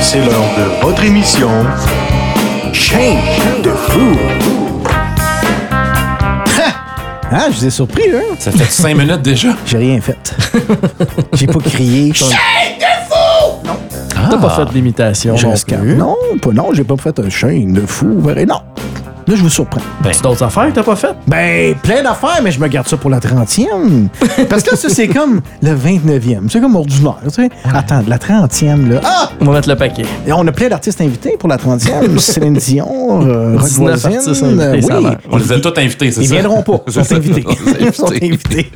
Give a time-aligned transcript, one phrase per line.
[0.00, 1.50] C'est l'heure de votre émission
[2.72, 4.16] Change de fou.
[7.30, 8.22] Ah, je vous ai surpris, hein?
[8.38, 9.48] Ça fait 5 minutes déjà.
[9.66, 10.34] J'ai rien fait.
[11.34, 12.12] J'ai pas crié.
[14.30, 15.82] T'as pas fait d'imitation Je non reste calme.
[15.82, 15.94] plus.
[15.96, 18.18] Non, pas non, j'ai pas fait un chaîne de fou.
[18.18, 18.46] vrai.
[18.46, 18.60] Non.
[19.28, 19.80] Là, je vous surprends.
[20.10, 21.14] C'est d'autres affaires que t'as pas fait?
[21.26, 24.08] Ben, plein d'affaires, mais je me garde ça pour la 30e.
[24.48, 26.48] Parce que là, ça, c'est comme le 29e.
[26.48, 27.50] C'est comme ordinaire, tu sais.
[27.74, 29.00] Attends, la 30e, là.
[29.04, 29.28] Ah!
[29.40, 30.04] On va mettre le paquet.
[30.26, 32.16] Et on a plein d'artistes invités pour la 30e.
[32.18, 35.06] Céline Dion, euh, Rock 19 Voisine, artistes invités, ça oui.
[35.30, 36.34] On les a tous invités, c'est Ils ça?
[36.34, 36.80] viendront pas.
[36.86, 37.44] Ils C'est sont invités.
[37.80, 38.70] Ils sont invités.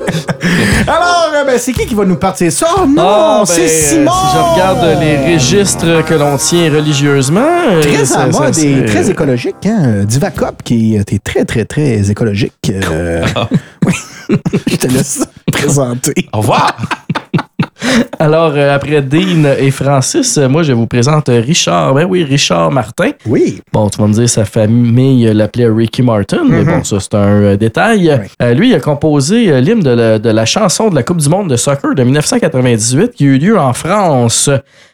[0.87, 2.53] Alors, euh, ben, c'est qui qui va nous partir?
[2.53, 2.67] Ça?
[2.77, 4.11] Oh, non, Ah, c'est ben, Simon!
[4.11, 7.41] euh, Si je regarde les registres que l'on tient religieusement.
[7.71, 10.05] euh, Très ça- à mode et c'est- très écologique, hein?
[10.65, 12.53] Qui est très, très, très écologique.
[12.71, 13.25] Euh,
[13.87, 13.93] oui.
[14.67, 16.29] Je te laisse présenter.
[16.33, 16.77] Au revoir!
[18.19, 21.95] Alors, euh, après Dean et Francis, euh, moi, je vous présente Richard.
[21.95, 23.11] Ben oui, Richard Martin.
[23.27, 23.61] Oui.
[23.73, 27.15] Bon, tu vas me dire, sa famille euh, l'appelait Ricky Martin, mais bon, ça, c'est
[27.15, 28.21] un euh, détail.
[28.41, 31.19] Euh, lui, il a composé euh, l'hymne de la, de la chanson de la Coupe
[31.19, 34.49] du Monde de soccer de 1998 qui a eu lieu en France.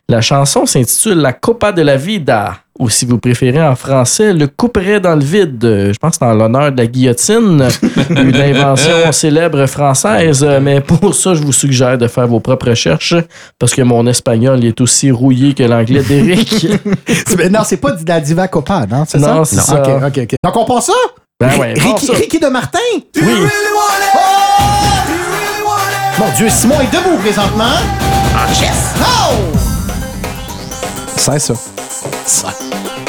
[0.08, 4.46] La chanson s'intitule La Copa de la Vida, ou si vous préférez en français, Le
[4.46, 5.64] couperet dans le vide.
[5.64, 7.66] Euh, Je pense que c'est en l'honneur de la guillotine,
[8.10, 12.68] une invention célèbre française, euh, mais pour ça, je vous suggère de faire vos propres
[12.70, 13.14] recherches
[13.58, 16.66] parce que mon espagnol est aussi rouillé que l'anglais d'Éric.
[17.50, 19.04] Non, c'est pas de la Divacopa, non?
[19.08, 19.34] C'est ça?
[19.34, 19.82] Non, c'est ça.
[19.82, 20.34] OK, OK, OK.
[20.44, 20.92] Donc, on pense ça?
[21.40, 22.12] Ben ouais, Ricky, ça.
[22.14, 22.78] Ricky de Martin?
[23.16, 23.22] Oui.
[26.18, 27.64] Mon Dieu, Simon est debout présentement.
[28.34, 28.94] En chess.
[29.00, 29.57] Oh!
[31.18, 32.54] C'est ça.
[32.54, 33.07] The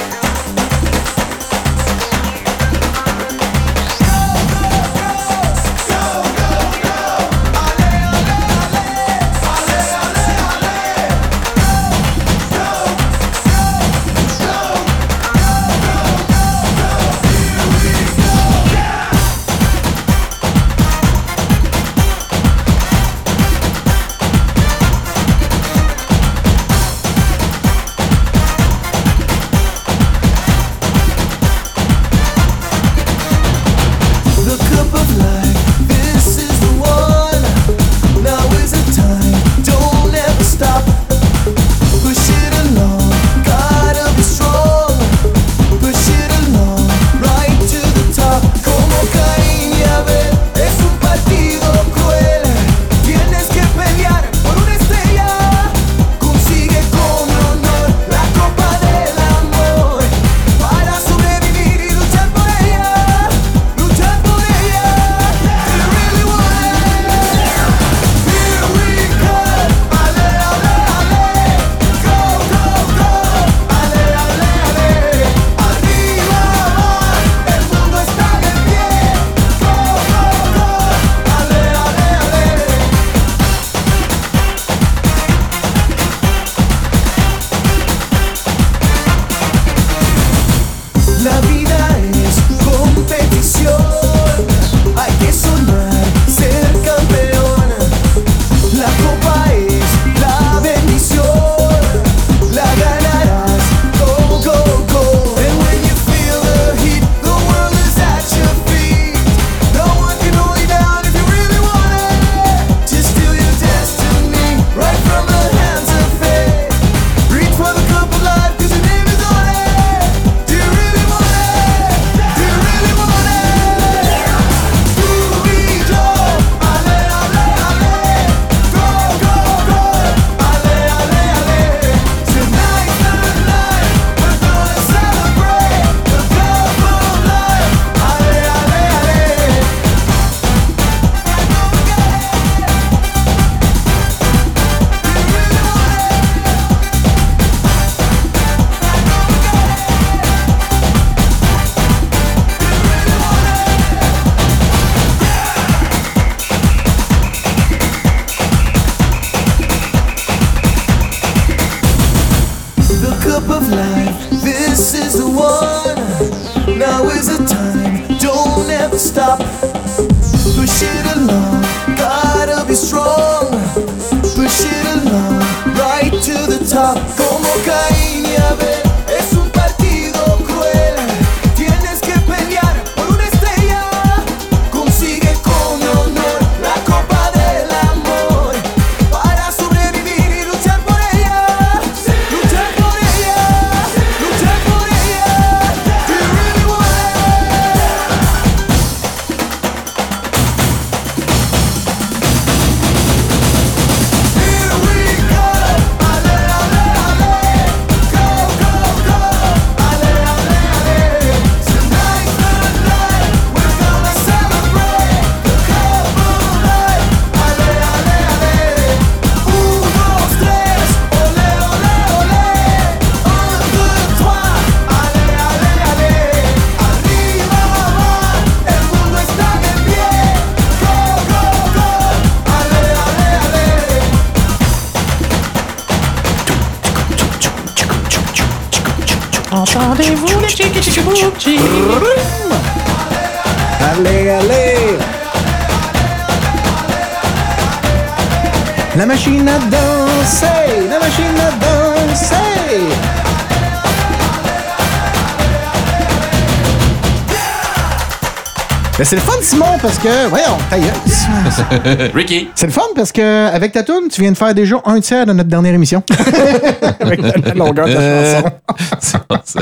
[259.02, 260.28] C'est le fun, Simon, parce que.
[260.28, 262.12] Voyons, ta gueule.
[262.14, 262.50] Ricky.
[262.54, 265.26] C'est le fun parce que avec ta tune, tu viens de faire déjà un tiers
[265.26, 266.04] de notre dernière émission.
[267.00, 269.20] avec la longueur de la chanson.
[269.28, 269.62] Pas ça.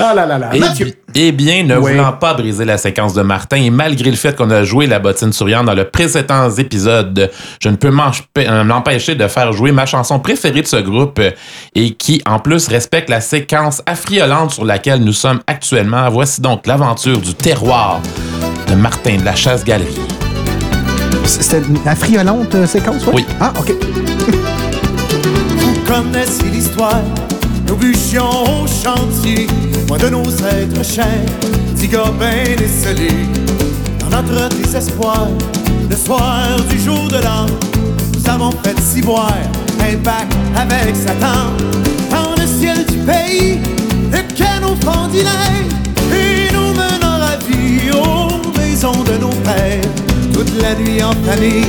[0.00, 0.50] Ah là là là.
[0.52, 0.92] Eh, Mathieu.
[1.14, 1.92] eh bien, ne Oui.
[1.92, 4.98] voulant pas briser la séquence de Martin, et malgré le fait qu'on a joué la
[4.98, 7.30] bottine souriante dans le précédent épisode,
[7.62, 7.90] je ne peux
[8.38, 11.30] euh, m'empêcher de faire jouer ma chanson préférée de ce groupe euh,
[11.74, 16.08] et qui, en plus, respecte la séquence affriolante sur laquelle nous sommes actuellement.
[16.10, 18.00] Voici donc l'aventure du terroir
[18.68, 20.00] de Martin de la Chasse-Galerie.
[21.24, 23.14] C'était la friolante euh, séquence, ouais?
[23.16, 23.26] Oui.
[23.40, 23.72] Ah, OK.
[25.58, 27.02] Vous connaissez l'histoire,
[27.66, 29.46] nous bûchions au chantier,
[29.88, 31.24] loin de nos êtres chers,
[32.18, 33.26] ben décelés.
[33.98, 35.28] Dans notre désespoir,
[35.88, 37.46] le soir du jour de l'an,
[38.14, 39.34] nous avons fait ciboire
[39.80, 40.26] un bac
[40.56, 41.52] avec Satan.
[42.10, 43.60] Dans le ciel du pays,
[44.10, 45.64] le canon fendilait
[49.02, 49.90] de nos pères.
[50.32, 51.66] Toute la nuit en famille,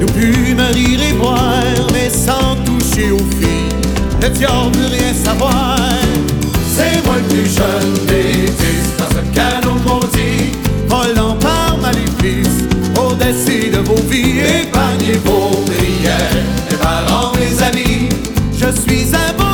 [0.00, 3.74] nous pûmes rire et boire, mais sans toucher aux filles.
[4.20, 5.76] Le diable veut rien savoir.
[6.74, 8.46] C'est moi le plus jeune des
[8.98, 10.52] dans ce canon maudit,
[10.88, 12.64] volant par maléfice,
[12.96, 18.08] au-dessus de vos vies, épargnez vos prières, mes parents, mes amis.
[18.52, 19.52] Je suis un bon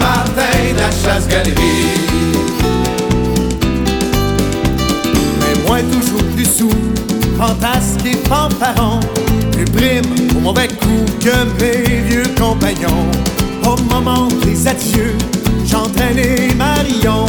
[0.00, 1.99] Martin la chasse-galerie.
[1.99, 1.99] mais
[7.40, 9.00] fantasque et fanfaron,
[9.52, 13.06] plus prime au mauvais coup que mes vieux compagnons.
[13.64, 15.16] Au moment des adieux,
[15.64, 17.24] j'entraînais Marion,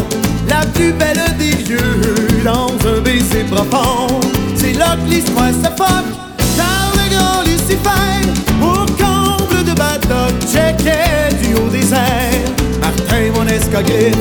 [0.49, 4.19] la plus belle des lieux, dans un baiser profond.
[4.55, 6.11] C'est là que l'histoire se foque,
[6.57, 8.17] car le grand Lucifer,
[8.61, 12.51] au comble de Badoc, checkait du haut des airs.
[12.81, 14.17] Martin, mon escogriffe,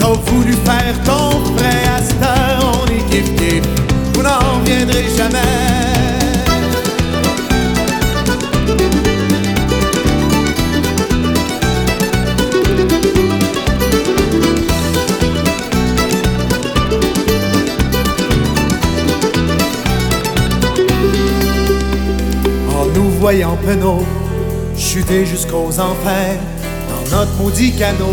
[0.00, 3.81] T'as voulu faire ton frère à cette heure, on est
[4.22, 5.38] vous n'en reviendrez jamais.
[22.70, 24.04] En nous voyant penauds,
[24.76, 26.38] chuter jusqu'aux enfers,
[26.88, 28.06] dans notre maudit canot,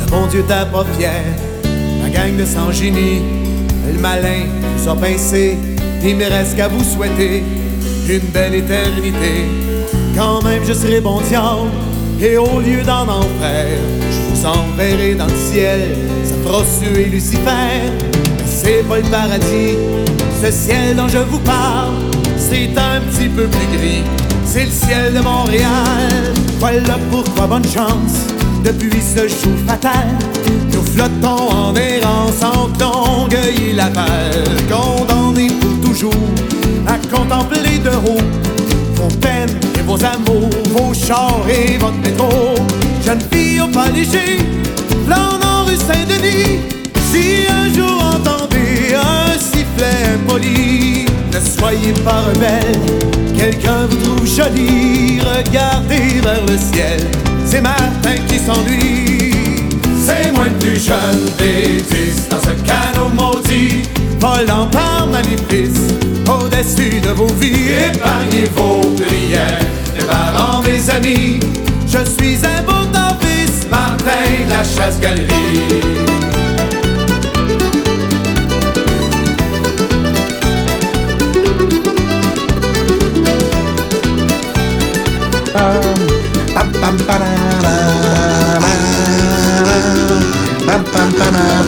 [0.00, 1.24] le bon Dieu t'a pas fier.
[2.02, 3.22] Ma gang de sans génie,
[3.86, 5.58] le malin nous a pincé.
[6.04, 7.42] Il me reste qu'à vous souhaiter
[8.08, 9.46] une belle éternité.
[10.16, 11.70] Quand même, je serai bon diable,
[12.20, 13.66] et au lieu d'en enfer,
[14.10, 15.96] je vous enverrai dans le ciel.
[16.24, 17.92] Ça fera suer Lucifer.
[18.46, 19.76] C'est pas le paradis,
[20.42, 21.94] ce ciel dont je vous parle,
[22.36, 24.02] c'est un petit peu plus gris.
[24.44, 26.34] C'est le ciel de Montréal.
[26.58, 28.26] Voilà pourquoi bonne chance.
[28.64, 30.08] Depuis ce jour fatal,
[30.98, 36.12] nous flottons en errance en Longueuil et Laval, condamnés pour toujours
[36.86, 38.22] à contempler de haut
[38.94, 42.54] vos peines et vos amours, vos chars et votre métro.
[43.04, 44.38] Jeune fille au pas léger,
[45.06, 46.60] flânant rue Saint-Denis,
[47.10, 52.80] si un jour entendez un sifflet impoli, ne soyez pas rebelle,
[53.36, 57.00] quelqu'un vous trouve jolie, regardez vers le ciel,
[57.44, 59.17] c'est Martin qui s'ennuie.
[60.48, 63.82] Le plus jeune des dix dans ce canot maudit,
[64.18, 65.92] volant par maléfice,
[66.26, 69.60] au-dessus de vos vies, épargnez vos prières,
[69.94, 71.40] mes parents, mes amis.
[71.86, 75.28] Je suis un beau novice, Martin de la chasse-galerie.
[87.06, 87.38] Parara,
[90.84, 91.67] pam, pam, pam,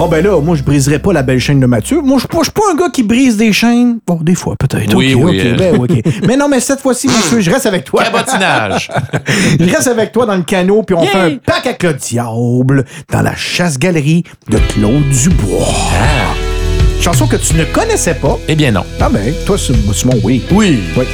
[0.00, 2.00] Bon ben là, moi je briserai pas la belle chaîne de Mathieu.
[2.00, 3.98] Moi je suis pas- je suis pas un gars qui brise des chaînes.
[4.06, 4.94] Bon, des fois peut-être.
[4.96, 5.56] Oui, Ok, oui, ok, euh.
[5.58, 6.24] ben, ok.
[6.26, 8.02] Mais non, mais cette fois-ci, Mathieu, je reste avec toi.
[8.04, 8.90] Cabotinage.
[9.60, 12.86] Je reste avec toi dans le canot, puis on fait un pack avec le diable
[13.12, 15.66] dans la chasse-galerie de Claude Dubois.
[17.02, 18.38] Chanson que tu ne connaissais pas.
[18.48, 18.84] eh bien non.
[19.00, 20.42] Ah ben, toi, Simon, oui.
[20.50, 20.78] Oui.
[20.96, 21.04] Oui.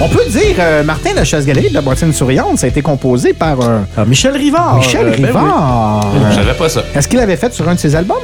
[0.00, 3.32] On peut dire, euh, Martin la chasse-galerie de la bottine souriante, ça a été composé
[3.32, 4.76] par euh, Ah, Michel Rivard.
[4.76, 6.06] Michel Euh, ben Rivard.
[6.30, 6.82] Je savais pas ça.
[6.94, 8.16] Est-ce qu'il l'avait fait sur un de ses albums?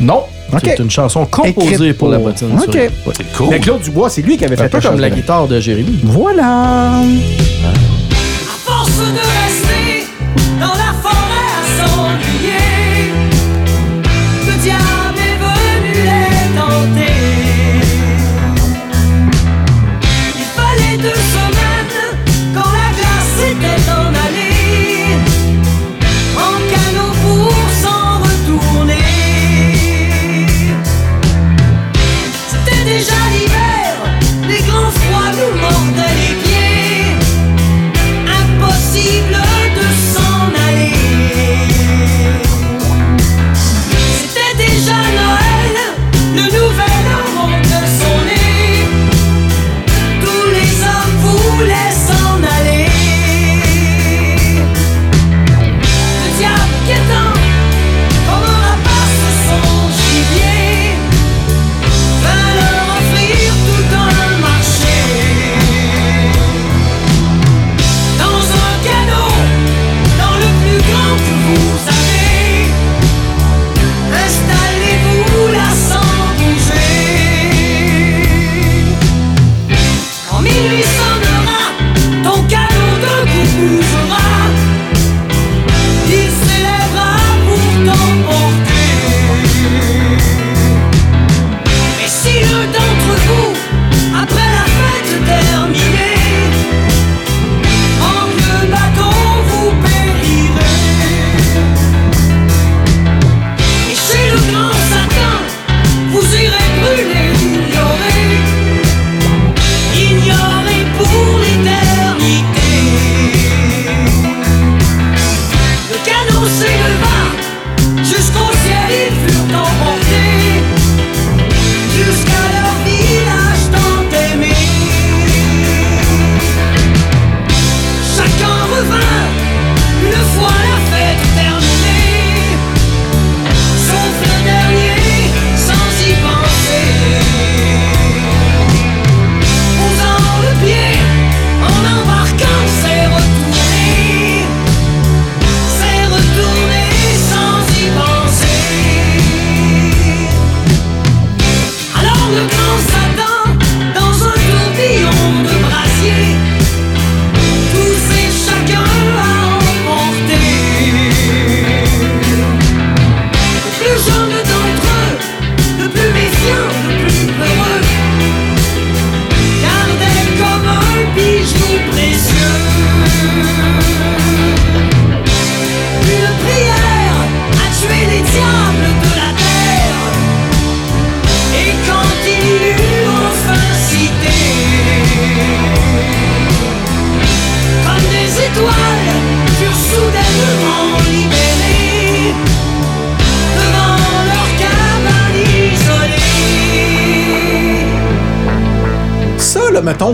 [0.00, 0.24] Non.
[0.62, 2.48] C'est une chanson composée Écrite pour la pour- bottine.
[2.52, 2.64] Ok.
[2.64, 2.90] souriante.
[3.06, 3.12] Ouais.
[3.16, 3.46] C'est cool.
[3.50, 6.00] Mais Claude Dubois, c'est lui qui avait Un fait peu comme la guitare de Jérémy.
[6.02, 6.98] Voilà.
[6.98, 7.02] À
[8.66, 10.06] force de rester
[10.60, 10.91] dans la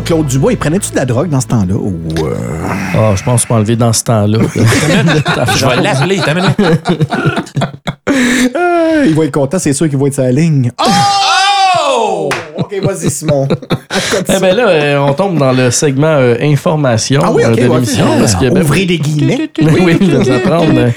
[0.09, 1.75] Claude Dubois, il prenait-tu de la drogue dans ce temps-là?
[1.75, 2.35] Ou, euh,
[2.95, 4.39] Ah, je pense m'enlever dans ce temps-là.
[5.55, 6.19] Je vais l'appeler.
[6.25, 6.59] t'as une minute.
[8.57, 10.73] euh, il va être content, c'est sûr qu'il va être la ligne.
[10.81, 12.31] Oh!
[12.57, 13.47] OK, vas-y, Simon.
[14.29, 17.57] Eh ben là, euh, on tombe dans le segment euh, information Ah oui, euh, OK,
[17.57, 18.07] de l'émission.
[18.15, 19.51] c'est- parce que, ben, Ouvrez des guillemets.
[19.61, 20.91] Oui, je vais apprendre euh,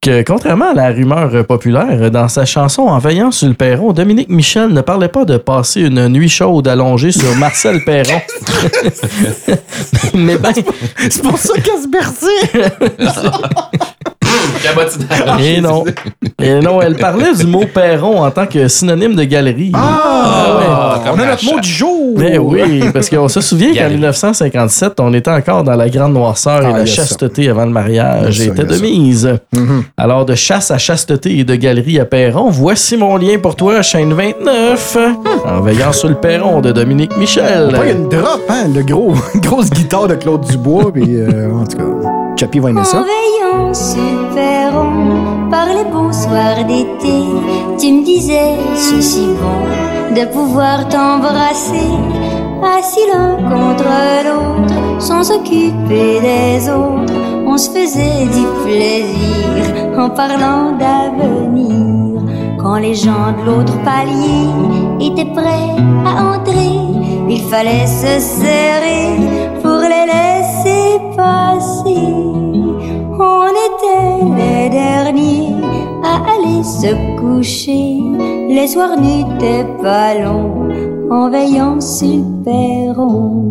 [0.00, 4.28] que contrairement à la rumeur populaire, dans sa chanson En veillant sur le perron, Dominique
[4.28, 8.20] Michel ne parlait pas de passer une nuit chaude allongée sur Marcel Perron.
[10.14, 10.52] Mais ben,
[11.10, 12.28] C'est pour ça qu'elle se berçait.
[14.74, 15.42] Cabotinage.
[15.46, 15.84] et non.
[16.40, 19.72] Et non, elle parlait du mot perron en tant que synonyme de galerie.
[19.74, 22.14] Ah, comme on a notre mot du jour.
[22.16, 23.94] Mais oui, parce qu'on se souvient qu'en Galerie.
[23.94, 27.02] 1957, on était encore dans la grande noirceur Ah, et la il y a ça.
[27.02, 28.82] chasteté avant le mariage Il y a était il y a de ça.
[28.82, 29.38] mise.
[29.54, 29.82] Mhm.
[29.96, 33.82] Alors, de chasse à chasteté et de galerie à Perron, voici mon lien pour toi,
[33.82, 34.96] chaîne 29,
[35.44, 37.70] en veillant sur le perron de Dominique Michel.
[37.74, 41.76] Pas une drop, hein, le gros, grosse guitare de Claude Dubois, puis euh, en tout
[41.76, 41.84] cas,
[42.38, 42.84] Chappie va aimer
[45.50, 47.24] par les beaux soirs d'été,
[47.80, 51.90] tu me disais, c'est si bon de pouvoir t'embrasser,
[52.62, 53.90] assis l'un contre
[54.24, 57.12] l'autre, sans s'occuper des autres.
[57.44, 62.22] On se faisait du plaisir en parlant d'avenir.
[62.60, 64.46] Quand les gens de l'autre palier
[65.00, 65.74] étaient prêts
[66.06, 66.78] à entrer,
[67.28, 68.78] il fallait se serrer
[71.18, 72.00] passé.
[73.30, 75.54] On était les derniers
[76.04, 78.00] à aller se coucher.
[78.56, 80.68] Les soirs n'étaient pas longs
[81.10, 83.44] en veillant sur perron.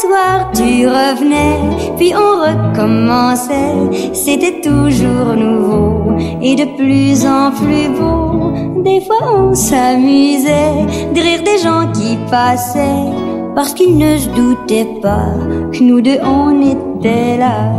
[0.00, 1.60] Soir, tu revenais,
[1.96, 4.12] puis on recommençait.
[4.14, 6.01] C'était toujours nouveau
[6.42, 8.82] et de plus en plus beau.
[8.82, 13.10] Des fois, on s'amusait de rire des gens qui passaient,
[13.54, 15.34] parce qu'ils ne se doutaient pas
[15.72, 17.72] que nous deux on était là.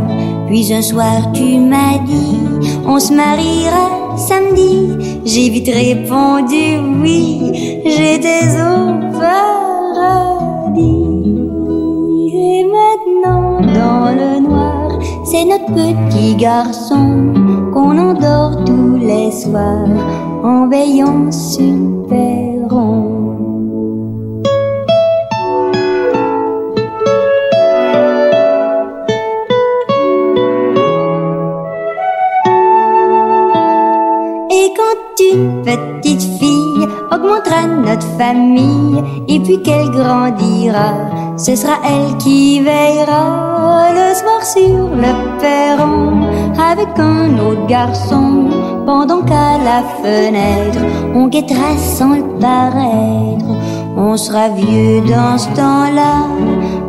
[0.46, 2.38] Puis un soir, tu m'as dit,
[2.86, 5.20] on se mariera samedi.
[5.24, 10.84] J'ai vite répondu oui, j'étais au paradis.
[12.34, 17.32] Et maintenant, dans le noir, c'est notre petit garçon
[17.74, 19.88] qu'on endort tous les soirs
[20.44, 23.10] en veillant sur perron.
[34.50, 42.16] Et quand une petite fille augmentera notre famille, et puis qu'elle grandira, ce sera elle
[42.18, 46.22] qui veillera le soir sur le perron
[46.72, 48.48] avec un autre garçon,
[48.86, 50.80] pendant qu'à la fenêtre
[51.14, 53.44] on guettera sans le paraître.
[53.96, 56.26] On sera vieux dans ce temps-là,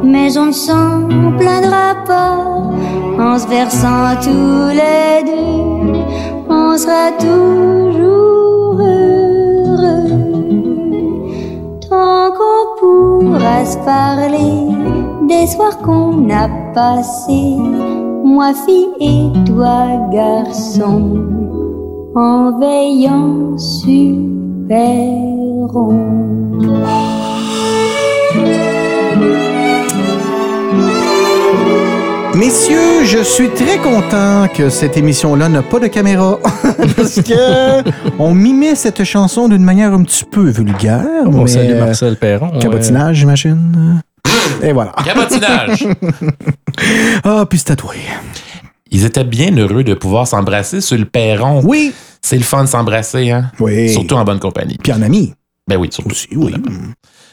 [0.03, 2.37] mais on ne s'en plaindra pas
[3.19, 5.75] en se versant tous les deux
[6.75, 8.34] on sera toujours
[12.35, 14.67] qu'on pourra se parler
[15.27, 17.57] des soirs qu'on a passés,
[18.23, 21.17] moi fille et toi garçon,
[22.15, 24.15] en veillant sur
[24.67, 25.99] perron.
[32.45, 36.37] Messieurs, je suis très content que cette émission-là n'a pas de caméra.
[36.95, 37.83] Parce que
[38.19, 41.07] on mimait cette chanson d'une manière un petit peu vulgaire.
[41.25, 42.53] On mais, salue Marcel Perron.
[42.53, 42.59] ouais.
[42.59, 43.99] Cabotinage, j'imagine.
[44.61, 44.91] Et voilà.
[45.03, 45.87] Cabotinage!
[47.23, 47.95] Ah, puis c'est tatoué.
[48.91, 51.61] Ils étaient bien heureux de pouvoir s'embrasser sur le perron.
[51.63, 51.95] Oui.
[52.21, 53.49] C'est le fun de s'embrasser, hein?
[53.59, 53.89] Oui.
[53.89, 54.77] Surtout en bonne compagnie.
[54.83, 55.33] Puis en ami
[55.67, 56.11] Ben oui, surtout.
[56.11, 56.53] aussi, oui.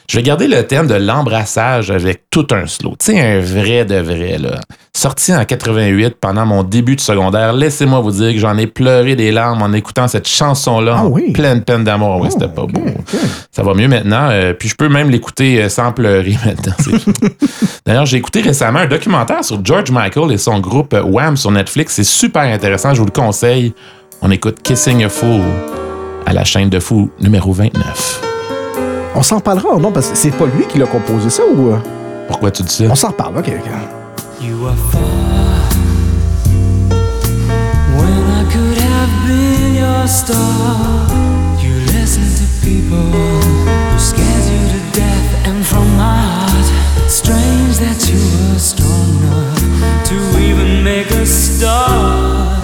[0.09, 2.95] Je vais garder le thème de l'embrassage avec tout un slow.
[2.99, 4.59] Tu sais, un vrai de vrai, là.
[4.95, 9.15] Sorti en 88 pendant mon début de secondaire, laissez-moi vous dire que j'en ai pleuré
[9.15, 11.31] des larmes en écoutant cette chanson-là Ah oui?
[11.31, 12.19] pleine peine d'amour.
[12.21, 12.83] Oui, c'était pas beau.
[13.51, 14.27] Ça va mieux maintenant.
[14.29, 16.73] euh, puis je peux même l'écouter euh, sans pleurer maintenant.
[17.85, 21.51] D'ailleurs, j'ai écouté récemment un documentaire sur George Michael et son groupe euh, Wham sur
[21.51, 21.93] Netflix.
[21.95, 22.93] C'est super intéressant.
[22.93, 23.73] Je vous le conseille.
[24.21, 25.41] On écoute Kissing a Fool
[26.25, 28.32] à la chaîne de fou numéro 29.
[29.15, 29.91] On s'en reparlera, non?
[29.91, 31.71] Parce que c'est pas lui qui l'a composé ça ou.
[31.71, 31.77] euh,
[32.27, 32.83] Pourquoi tu dis ça?
[32.89, 33.45] On s'en reparle, ok.
[33.47, 33.71] ok.
[34.41, 35.01] You are far
[37.95, 41.07] when I could have been your star.
[41.61, 46.67] You listen to people who scares you to death, and from my heart,
[47.07, 52.62] strange that you were strong enough to even make a start.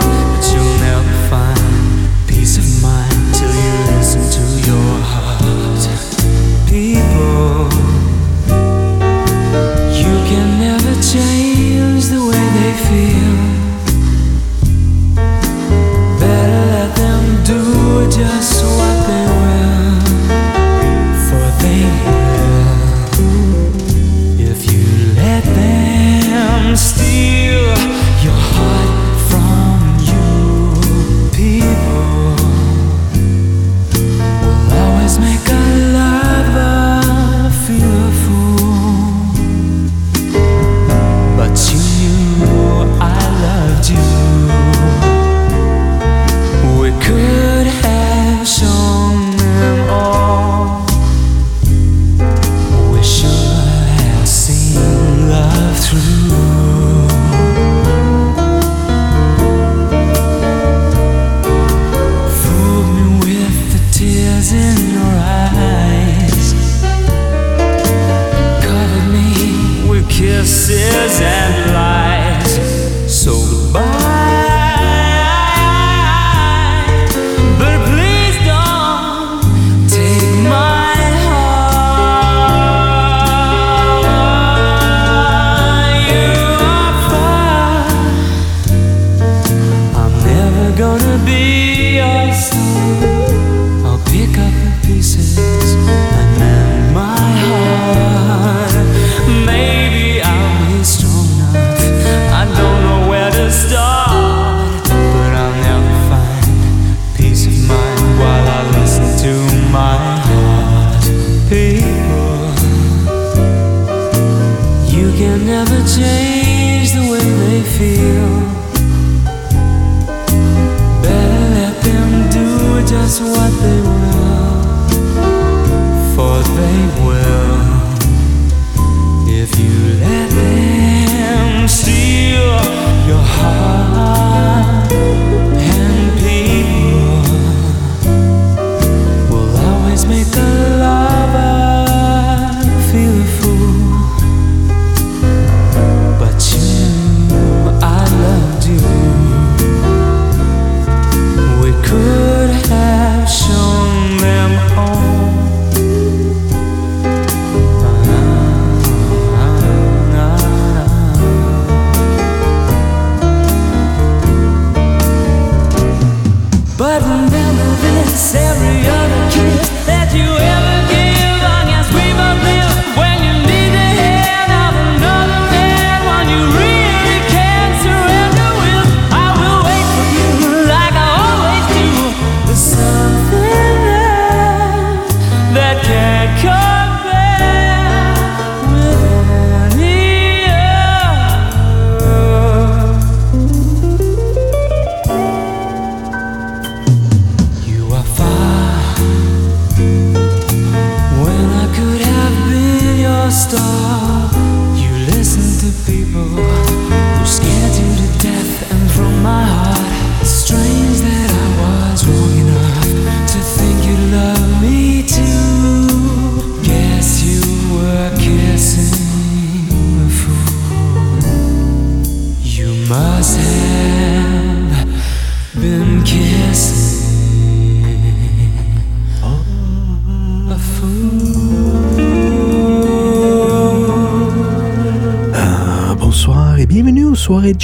[12.90, 13.36] Feel.
[16.20, 17.62] Better let them do
[18.10, 18.39] just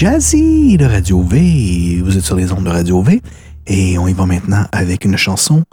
[0.05, 1.99] jazzy de Radio V.
[2.03, 3.23] Vous êtes sur les ondes de Radio V
[3.65, 5.63] et on y va maintenant avec une chanson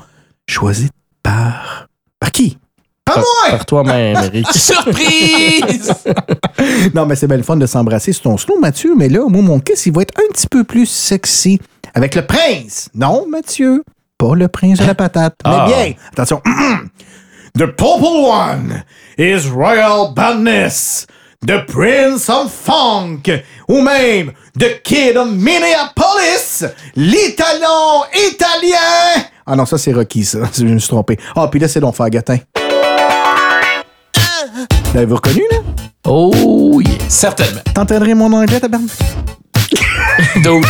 [0.48, 0.88] choisie
[1.22, 1.86] par...
[2.18, 2.56] Par qui?
[3.04, 3.50] Pas moi!
[3.50, 4.46] Par toi-même, Eric.
[4.54, 5.92] Surprise!
[6.94, 9.42] Non, mais c'est bien le fun de s'embrasser sur ton slow, Mathieu, mais là, moi,
[9.42, 11.60] mon kiss, il va être un petit peu plus sexy
[11.92, 12.88] avec le prince.
[12.94, 13.84] Non, Mathieu,
[14.16, 15.34] pas le prince de la patate.
[15.44, 15.66] Ah.
[15.68, 16.40] Mais bien, attention.
[17.54, 18.82] The purple one
[19.18, 21.06] is Royal Badness,
[21.46, 23.22] the Prince of Funk,
[23.68, 29.24] ou même The Kid of Minneapolis, l'italien italien.
[29.46, 30.38] Ah non, ça c'est Rocky, ça.
[30.56, 31.18] Je me suis trompé.
[31.34, 32.38] Ah, puis là, c'est donc Fagatin.
[34.94, 35.58] L'avez-vous reconnu, là?
[36.04, 36.98] Oh, yeah.
[37.08, 37.62] Certainement.
[37.74, 38.90] T'entendrais mon anglais, tabarnak?
[40.44, 40.64] Donc,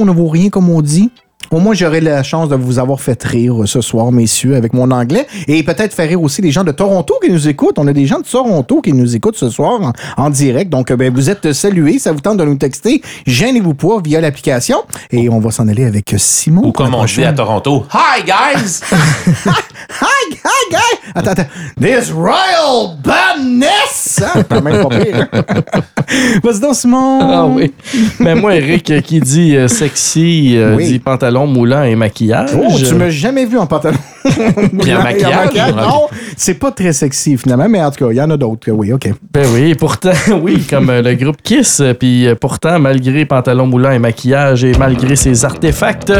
[0.00, 1.10] on ne vaut rien, comme on dit.
[1.50, 4.90] Au moins, j'aurai la chance de vous avoir fait rire ce soir, messieurs, avec mon
[4.90, 5.26] anglais.
[5.46, 7.78] Et peut-être faire rire aussi les gens de Toronto qui nous écoutent.
[7.78, 10.68] On a des gens de Toronto qui nous écoutent ce soir en, en direct.
[10.70, 11.98] Donc, ben, vous êtes salués.
[11.98, 13.00] Ça vous tente de nous texter.
[13.26, 14.78] Gênez-vous pas via l'application.
[15.10, 16.62] Et on va s'en aller avec Simon.
[16.66, 18.80] Ou comme on dit à Toronto, Hi guys!
[19.88, 21.10] Hi, hi, guy!
[21.14, 21.46] Attends, attends.
[21.80, 24.20] This Royal Badness!
[24.22, 24.42] Hein?
[24.48, 25.28] Quand même pas pire.
[26.42, 27.18] Vas-y donc, Simon.
[27.22, 27.72] Ah oui.
[28.18, 30.86] Mais moi, Eric, euh, qui dit euh, sexy, euh, Oui.
[30.86, 32.50] dit pantalon moulant et maquillage.
[32.54, 33.98] Oh, tu m'as jamais vu en pantalon.
[34.80, 35.74] Puis en maquillage?
[35.76, 38.66] Non, c'est pas très sexy finalement, mais en tout cas, il y en a d'autres.
[38.66, 39.08] que Oui, OK.
[39.32, 40.10] Ben oui, pourtant,
[40.42, 44.64] oui, comme euh, le groupe Kiss, euh, puis euh, pourtant, malgré pantalon moulant et maquillage
[44.64, 46.12] et malgré ses artefacts,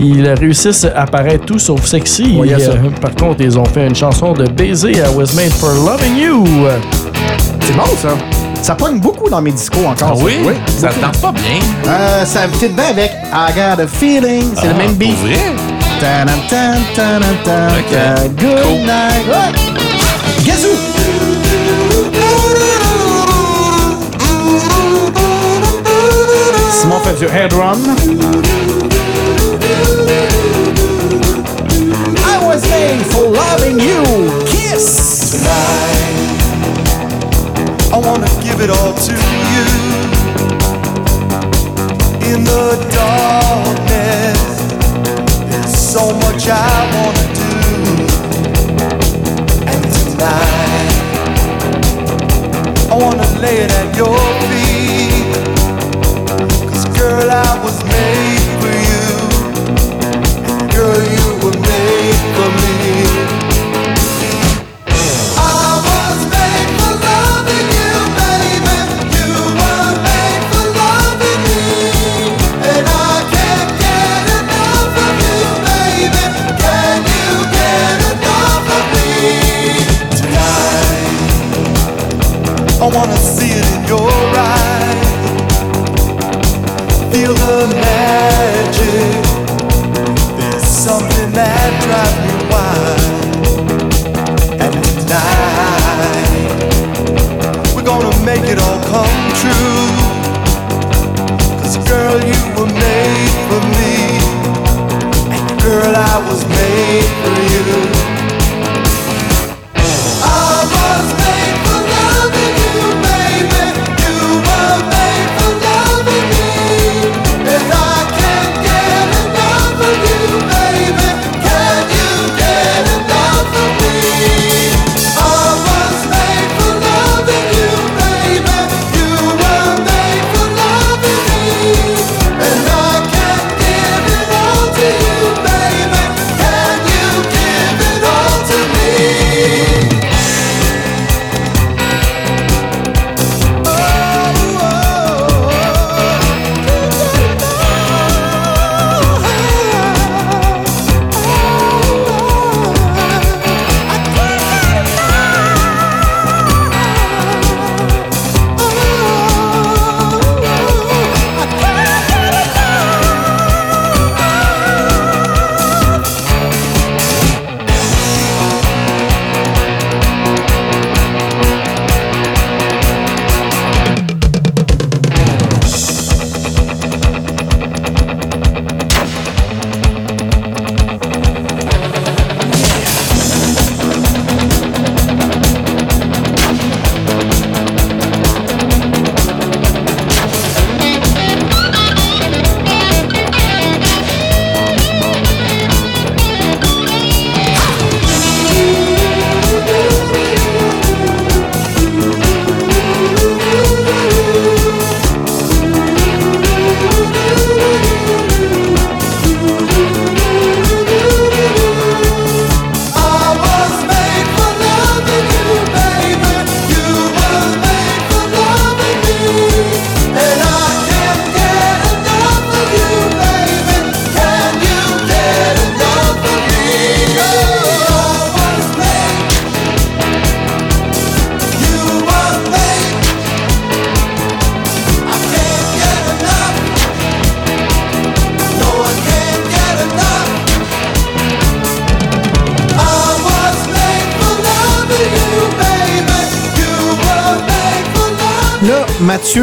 [0.00, 2.36] ils réussissent à paraître tout sauf sexy.
[2.38, 2.72] Oui, il y a ça.
[2.72, 6.16] Euh, par contre, ils ont fait une chanson de baiser à Was Made for Loving
[6.16, 6.44] You.
[7.62, 8.10] C'est bon, ça.
[8.62, 10.12] Ça pogne beaucoup dans mes discos encore.
[10.12, 10.24] Ah ça.
[10.24, 10.34] oui?
[10.66, 11.06] Ça te beaucoup.
[11.12, 11.60] tente pas bien?
[11.86, 14.50] Euh, ça fit bien avec I Got a Feeling.
[14.56, 15.14] C'est le Ah, même beat.
[15.16, 15.36] Pour vrai?
[16.00, 16.24] Ta,
[18.30, 18.78] Good Cool.
[18.80, 19.26] night.
[19.28, 20.44] Ouais.
[20.44, 20.68] Gazou!
[26.72, 28.47] Simon fait du head run.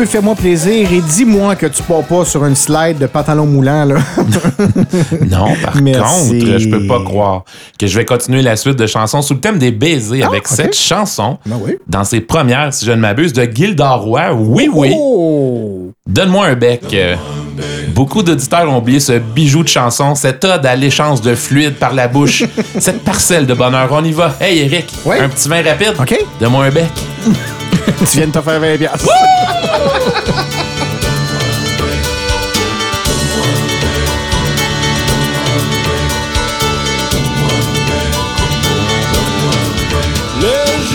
[0.05, 3.85] Mathieu, fais-moi plaisir et dis-moi que tu pars pas sur une slide de pantalon moulant,
[3.85, 3.95] là.
[5.27, 6.39] Non, par Merci.
[6.39, 7.43] contre, je peux pas croire
[7.79, 10.47] que je vais continuer la suite de chansons sous le thème des baisers Ah, avec
[10.47, 11.77] cette chanson Ben oui.
[11.87, 14.31] dans ses premières, si je ne m'abuse, de Gilda Roy.
[14.33, 14.91] Oui, oui.
[14.95, 15.91] Oh!
[16.07, 16.83] Donne-moi un bec.
[17.95, 21.93] Beaucoup d'auditeurs ont oublié ce bijou de chanson, cette ode à l'échange de fluide par
[21.93, 22.43] la bouche,
[22.79, 23.89] cette parcelle de bonheur.
[23.91, 24.35] On y va.
[24.39, 25.15] Hey, Eric, Oui.
[25.19, 25.93] un petit vin rapide?
[25.99, 26.15] OK.
[26.39, 26.85] Donne-moi un bec.
[27.99, 29.09] Tu viens de te faire 20 piastres.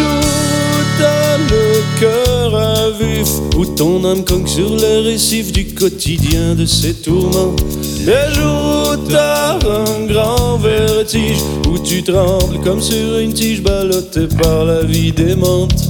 [0.02, 6.54] Où t'as le cœur à vif, où ton âme cogne sur les récifs du quotidien
[6.54, 7.54] de ses tourments.
[8.06, 11.38] Le jour où t'as un grand vertige,
[11.68, 15.89] où tu trembles comme sur une tige ballottée par la vie démente.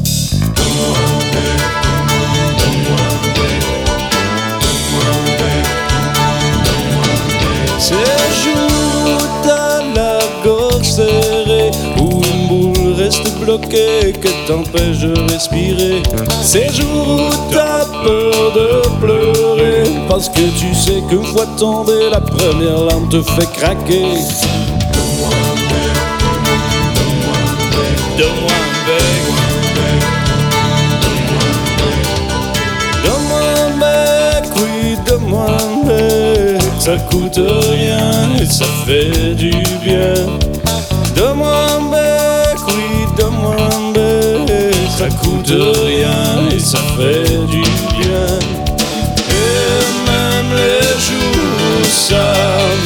[14.21, 16.03] Que t'empêche de respirer.
[16.43, 22.21] Ces jours où t'as peur de pleurer, parce que tu sais qu'une fois tombé, la
[22.21, 24.05] première larme te fait craquer.
[36.81, 39.51] Ça coûte rien et ça fait du
[39.85, 40.15] bien.
[41.15, 44.75] Donne-moi un bec, oui, donne-moi un bec.
[44.97, 45.53] Ça coûte
[45.85, 48.27] rien et ça fait du bien.
[49.29, 51.45] Et même les jours
[51.83, 52.33] où ça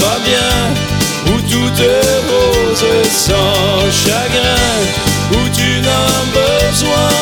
[0.00, 4.74] va bien, où tout est rose et sans chagrin,
[5.30, 7.13] où tu n'as besoin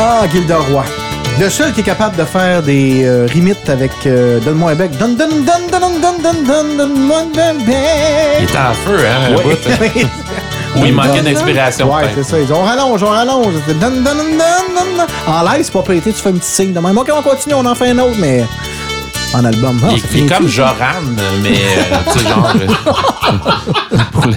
[0.00, 0.84] Ah, Gilda Roy.
[1.40, 4.96] Le seul qui est capable de faire des euh, rimites avec euh, Donne-moi un bec.
[4.98, 9.42] Donne, donne, donne, donne, donne, donne, donne, donne-moi un Il était en feu, hein, Ouais.
[10.74, 10.80] bout.
[10.80, 12.38] Ou il manquait d'inspiration, Ouais, c'est ça.
[12.38, 13.54] Ils disent, on rallonge, on rallonge.
[13.68, 15.06] Donne, donne, donne, donne, donne.
[15.26, 16.96] En live, c'est pas pété, tu fais un petit signe de même.
[16.98, 18.44] OK, on continue, on en fait un autre, mais
[19.34, 19.80] en album.
[19.84, 20.74] Ah, Il, est comme Joran,
[21.42, 22.52] mais euh, tu sais, genre.
[23.92, 24.34] euh, pour le-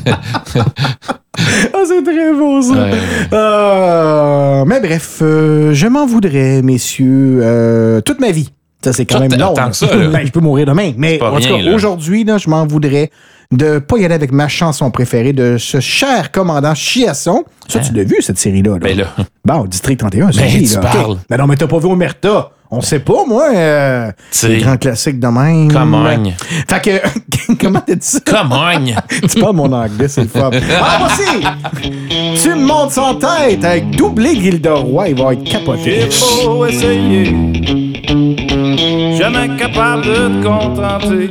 [1.37, 2.73] Ah, c'est très beau, ça.
[2.73, 2.91] Ouais.
[3.33, 8.51] Euh, mais bref, euh, je m'en voudrais, messieurs, euh, toute ma vie.
[8.83, 9.53] Ça, c'est quand Tout- même long.
[9.53, 10.07] que ça, là.
[10.09, 10.91] Ben, je peux mourir demain.
[10.97, 13.11] Mais en tout cas, aujourd'hui, je m'en voudrais
[13.51, 17.43] de pas y aller avec ma chanson préférée de ce cher commandant Chiasson.
[17.67, 18.71] Ça, tu l'as vu, cette série-là?
[18.73, 18.79] Là?
[18.79, 19.05] Ben là.
[19.45, 21.17] Bon, District 31, Ben, série, tu là, parles.
[21.29, 22.51] Ben non, mais t'as pas vu Omerta.
[22.73, 23.49] On sait pas, moi.
[23.53, 24.11] Euh,
[24.43, 25.69] les grands classiques de même.
[25.69, 26.33] Comogne.
[26.69, 28.19] Fait que, comment t'as dit ça?
[28.21, 28.95] Comogne.
[29.29, 30.49] tu parles mon anglais, c'est le fun.
[30.81, 31.43] Ah, voici!
[32.41, 36.07] tu me montes sans tête avec doublé Gilderoy, il va être capoté.
[36.09, 37.35] J'ai beau essayer,
[39.17, 41.29] jamais capable de te contenter.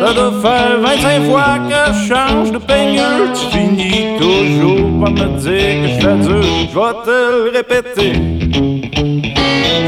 [0.00, 3.32] Ça doit faire 25 fois que je change de peigneur.
[3.32, 6.42] Tu finis toujours par me dire que je fais dur.
[6.42, 8.89] Je vais te le répéter.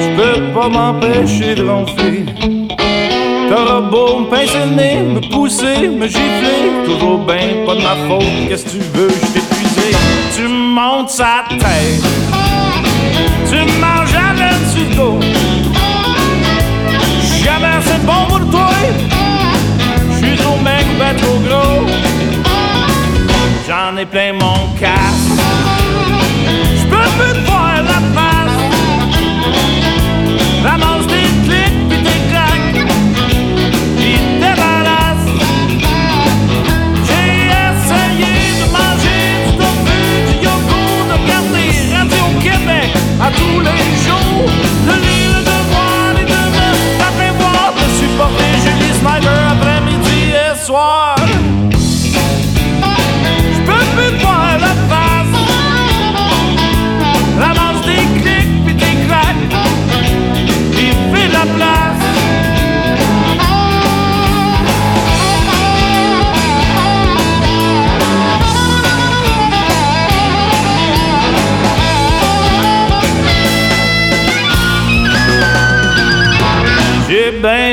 [0.01, 2.25] Je peux pas m'empêcher de ronfler.
[3.49, 6.85] T'auras beau me pincer le nez, me pousser, me gifler.
[6.87, 8.25] Toujours ben pas de ma faute.
[8.49, 9.97] Qu'est-ce que tu veux, je épuisé.
[10.35, 12.03] Tu montes sa tête.
[13.49, 15.19] Tu manges jamais dessus le dos.
[17.45, 18.71] Jamais assez bon pour toi.
[20.17, 21.87] J'suis trop mec, ben trop gros.
[23.69, 25.43] J'en ai plein mon casque.
[26.79, 27.82] J'peux plus te voir
[43.37, 44.02] tous les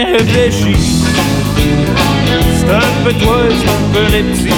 [0.09, 0.75] bien réfléchi.
[2.57, 4.53] C'est un peu toi, c'est un peu les petits.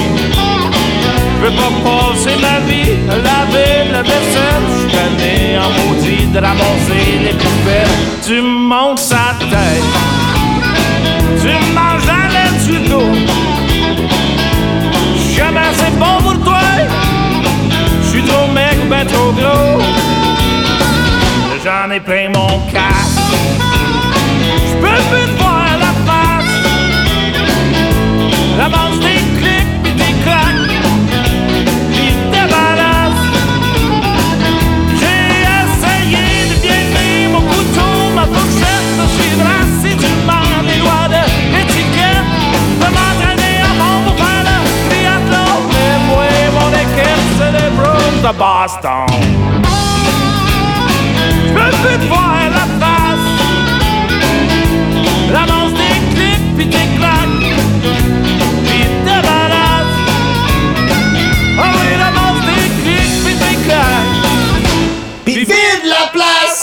[1.38, 4.66] Je veux pas passer ma vie à laver la vaisselle.
[4.70, 7.98] Je suis en maudit de ramasser les poubelles.
[8.26, 9.84] Tu montes sa tête.
[11.42, 13.12] Tu manges la laine sur le dos.
[15.36, 16.60] Jamais assez bon pour toi.
[18.04, 19.82] Je suis trop mec ou ben trop gros.
[21.64, 23.22] J'en ai plein mon casque.
[24.68, 25.41] Je peux plus
[48.22, 49.08] de Boston.
[51.48, 53.28] Je peux plus te voir la face.
[55.72, 57.42] Des clics pis des claques.
[58.64, 59.22] Pis des
[61.58, 64.12] oui, ramasse des clics pis des claques.
[65.26, 66.62] Vide la place!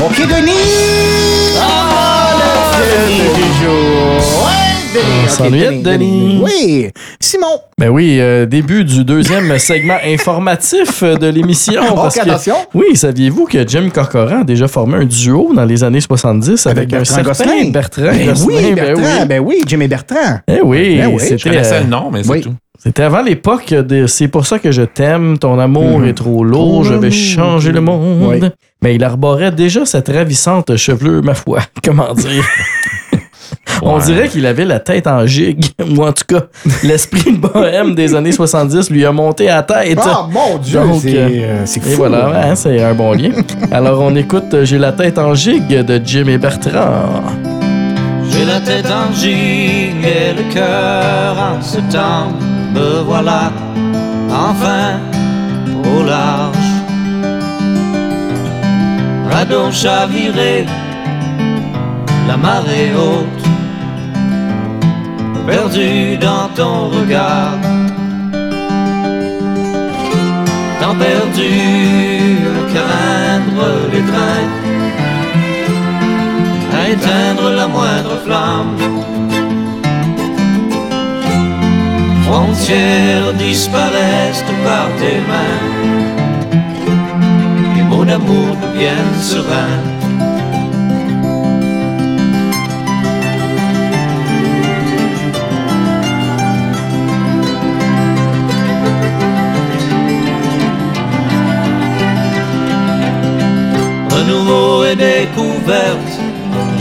[0.00, 1.58] OK, Denis!
[1.60, 2.30] Ah,
[2.78, 4.08] le film du jour!
[4.44, 5.82] Ouais, Denis!
[5.82, 6.40] Denis.
[6.42, 6.90] Oui!
[7.30, 7.60] Simon!
[7.78, 11.80] Ben oui, euh, début du deuxième segment informatif de l'émission.
[11.94, 12.56] parce que- attention.
[12.74, 16.92] Oui, saviez-vous que Jim Corcoran a déjà formé un duo dans les années 70 avec,
[16.92, 17.70] un Bertrand certain Gosselin.
[17.70, 18.46] Bertrand Ben Gosselin?
[18.46, 19.26] oui, Ben Bertrand, oui.
[19.28, 20.40] ben oui, Jimmy Bertrand.
[20.48, 22.40] Eh oui, Ben oui, je Je c'était connaissais le nom, mais c'est oui.
[22.40, 22.54] tout.
[22.78, 26.82] c'était avant l'époque de C'est pour ça que je t'aime, ton amour est trop lourd,
[26.84, 28.40] je vais changer le monde.
[28.42, 28.48] Oui.
[28.82, 31.60] Mais il arborait déjà cette ravissante chevelure, ma foi.
[31.84, 32.44] Comment dire?
[33.82, 35.64] On dirait qu'il avait la tête en gigue,
[35.96, 36.42] ou en tout cas,
[36.82, 39.98] l'esprit bohème des années 70 lui a monté à la tête.
[40.02, 41.90] Ah, mon Dieu, Donc, c'est euh, c'est fou.
[41.90, 43.30] Et voilà, hein, c'est un bon lien.
[43.72, 47.22] Alors on écoute euh, J'ai la tête en gigue de Jim et Bertrand.
[48.30, 52.36] J'ai la tête en gigue et le cœur en septembre.
[52.74, 53.50] Me voilà
[54.30, 55.00] enfin
[55.84, 56.56] au large.
[59.30, 60.66] Radeau chaviré,
[62.28, 63.50] la marée haute.
[65.50, 67.58] Perdu dans ton regard.
[70.80, 71.52] Tant perdu
[72.58, 74.48] à craindre les trains
[76.72, 78.76] à éteindre la moindre flamme.
[82.24, 85.62] Frontières disparaissent par tes mains,
[87.74, 89.99] les mots d'amour deviennent sereins.
[104.10, 106.12] Renouveau et découverte,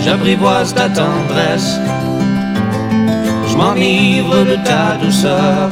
[0.03, 1.79] j'apprivoise ta tendresse.
[3.47, 5.69] Je m'enivre de ta douceur.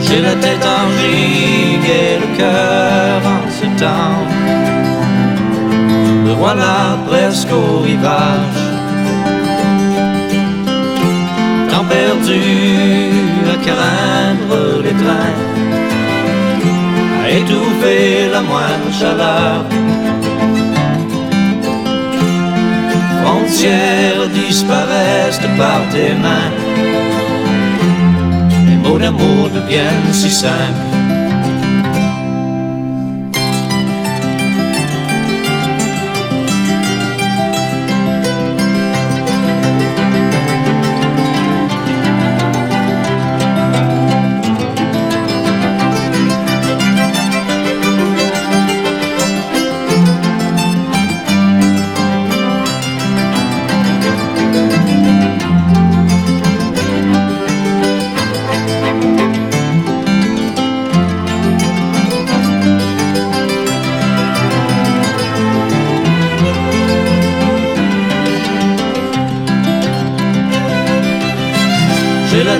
[0.00, 4.26] J'ai la tête en gigue et le cœur en ce temps.
[6.24, 8.62] Me voilà presque au rivage.
[11.70, 12.42] Temps perdu
[13.52, 15.38] à craindre les trains,
[17.38, 19.64] étouffer la moindre chaleur.
[23.22, 26.52] Frontières disparaissent de par tes mains.
[28.66, 30.91] Les mots d'amour deviennent si simples.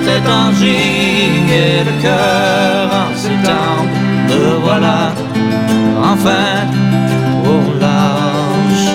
[0.05, 3.89] Tête en gigue et le cœur en septembre.
[4.27, 5.13] Me voilà
[6.01, 6.67] enfin
[7.45, 8.85] au large.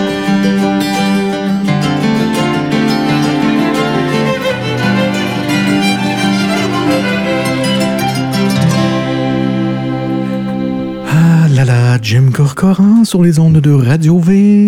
[11.11, 14.68] Ah là là, Jim Corcoran sur les ondes de Radio V.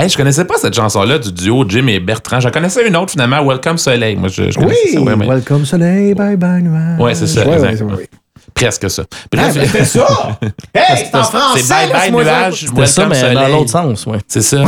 [0.00, 2.38] Hey, je connaissais pas cette chanson-là du duo Jim et Bertrand.
[2.38, 4.14] J'en connaissais une autre finalement, Welcome Soleil.
[4.14, 5.00] Moi, je, je Oui, connaissais ça.
[5.00, 5.26] Ouais, ouais.
[5.26, 7.00] welcome soleil, bye bye nuage.
[7.00, 8.08] Ouais, c'est ça, Ouais, ouais.
[8.54, 9.02] Presque ça.
[9.36, 10.38] Ah, mais c'est ça!
[10.74, 11.60] Hey, c'est en français!
[11.62, 12.12] c'est Bye Bye.
[12.12, 13.52] Nuage, C'était ça, Welcome mais dans Soleil.
[13.58, 14.18] l'autre sens, ouais.
[14.28, 14.62] C'est ça.
[14.62, 14.66] Au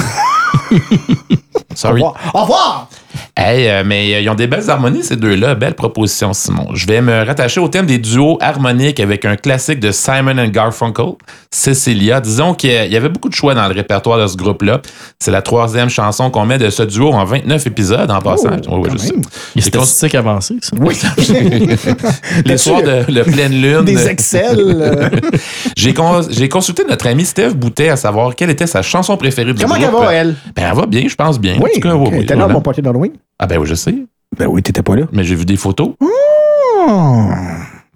[1.77, 2.03] Sorry.
[2.03, 2.15] revoir.
[2.35, 2.89] Au revoir!
[3.37, 5.55] Hey, euh, mais euh, ils ont des belles harmonies, ces deux-là.
[5.55, 6.69] Belle proposition, Simon.
[6.75, 10.49] Je vais me rattacher au thème des duos harmoniques avec un classique de Simon and
[10.49, 11.13] Garfunkel,
[11.51, 12.21] Cecilia.
[12.21, 14.81] Disons qu'il y il avait beaucoup de choix dans le répertoire de ce groupe-là.
[15.19, 18.51] C'est la troisième chanson qu'on met de ce duo en 29 épisodes en passant.
[18.69, 19.13] Oh, quand je sais.
[19.13, 20.77] cons- statistiques avancées, ça.
[20.79, 20.95] Oui.
[22.45, 23.85] Les soirs de la pleine lune.
[23.85, 24.59] Des Excel.
[25.77, 29.55] J'ai con- j'ai consulté notre ami Steph Boutet à savoir quelle était sa chanson préférée
[29.55, 29.89] du Comment groupe.
[30.01, 30.35] elle va, elle?
[30.55, 31.57] Ben, elle va bien, je pense bien.
[31.57, 33.13] En Oui, tout cas, oui, oui, là mon party d'Halloween?
[33.43, 33.95] Ah ben oui, je sais.
[34.39, 35.05] Ben oui, t'étais pas là.
[35.13, 35.95] Mais j'ai vu des photos.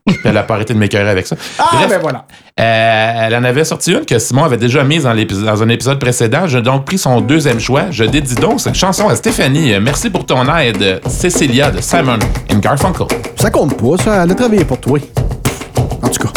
[0.07, 1.37] Puis elle a pas arrêté de m'écœurer avec ça.
[1.59, 2.27] Ah, Bref, ben voilà.
[2.61, 6.47] euh, elle en avait sorti une que Simon avait déjà mise dans, un épisode précédent.
[6.47, 7.91] J'ai donc pris son deuxième choix.
[7.91, 9.79] Je dédie donc cette chanson à Stéphanie.
[9.81, 12.19] Merci pour ton aide, Cecilia de Simon
[12.51, 13.07] and Garfunkel.
[13.37, 14.25] Ça compte pas, ça.
[14.25, 14.99] Elle a travaillé pour toi.
[16.03, 16.33] En tout cas.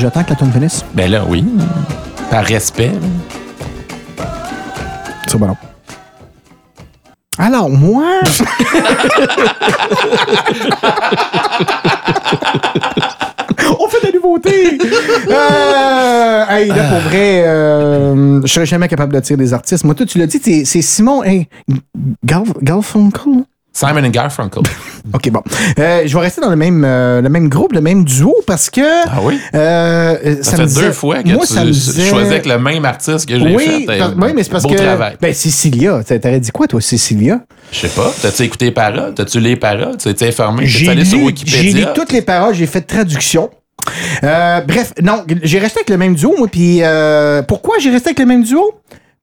[0.00, 0.84] J'attends que la tune finisse.
[0.94, 1.44] Ben là, oui.
[2.30, 2.92] Par respect.
[5.26, 5.54] C'est bon.
[7.38, 8.04] Alors, moi.
[13.78, 14.78] On fait de la nouveauté!
[15.30, 19.84] Euh, hey, là, pour vrai, euh, je serais jamais capable de tirer des artistes.
[19.84, 21.48] Moi, toi, tu l'as dit, c'est c'est Simon hey,
[22.26, 23.44] Garf- Garfunkel?
[23.80, 24.62] Simon and Garfunkel.
[25.14, 25.42] OK, bon.
[25.78, 28.68] Euh, je vais rester dans le même, euh, le même groupe, le même duo, parce
[28.68, 28.80] que...
[29.08, 29.38] Ah oui?
[29.54, 33.26] Euh, Ça, fait disait- deux fois que moi, tu disait- choisis avec le même artiste
[33.26, 33.98] que j'ai oui, fait.
[33.98, 34.76] par- oui, mais c'est parce beau que...
[34.76, 35.16] travail.
[35.20, 36.02] Ben, Cécilia.
[36.04, 37.40] T'a- T'aurais dit quoi, toi, Cécilia?
[37.72, 38.12] Je sais pas.
[38.20, 39.14] T'as-tu écouté les paroles?
[39.14, 39.96] T'as-tu lu les paroles?
[39.96, 40.66] Tu t'es informé?
[40.66, 41.86] J'ai allé sur lu, j'ai lu Wikipédia?
[41.94, 43.48] toutes les paroles, j'ai fait traduction.
[44.22, 48.18] Bref, non, j'ai resté avec le même duo, moi, puis euh, pourquoi j'ai resté avec
[48.18, 48.72] le même duo?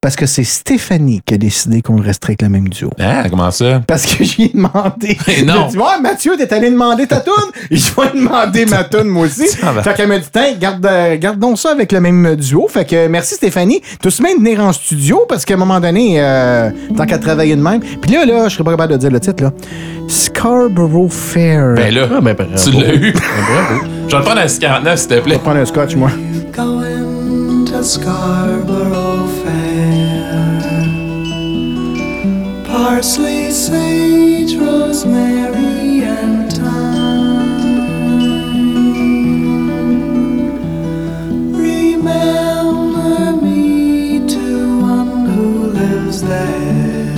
[0.07, 2.89] Parce que c'est Stéphanie qui a décidé qu'on resterait avec le même duo.
[2.97, 3.81] Ah, comment ça?
[3.85, 5.17] Parce que j'ai demandé.
[5.27, 5.67] Mais non.
[5.67, 7.33] Dit, ouais, Mathieu, t'es allé demander ta toune?
[7.71, 9.49] Et je vais demander ma toune, moi aussi.
[9.49, 9.83] Ça va.
[9.83, 12.69] fait qu'elle m'a dit, tiens, garde, euh, garde donc ça avec le même duo.
[12.69, 13.81] Fait que merci Stéphanie.
[14.01, 17.61] Tout de venir en studio parce qu'à un moment donné, euh, tant qu'à travailler de
[17.61, 17.81] même.
[17.81, 19.51] Puis là, là, je serais pas capable de dire le titre, là.
[20.07, 21.73] Scarborough Fair.
[21.75, 22.51] Ben là, Ah, ben, bravo.
[22.55, 23.13] tu l'as eu.
[24.07, 25.33] Je vais le prendre à 49, s'il te Je plaît.
[25.33, 26.11] vais prendre un scotch, moi.
[26.55, 29.06] Going to Scarborough
[32.89, 37.83] Parsley, sage, rosemary, and thyme.
[41.51, 47.11] Remember me to one who lives there.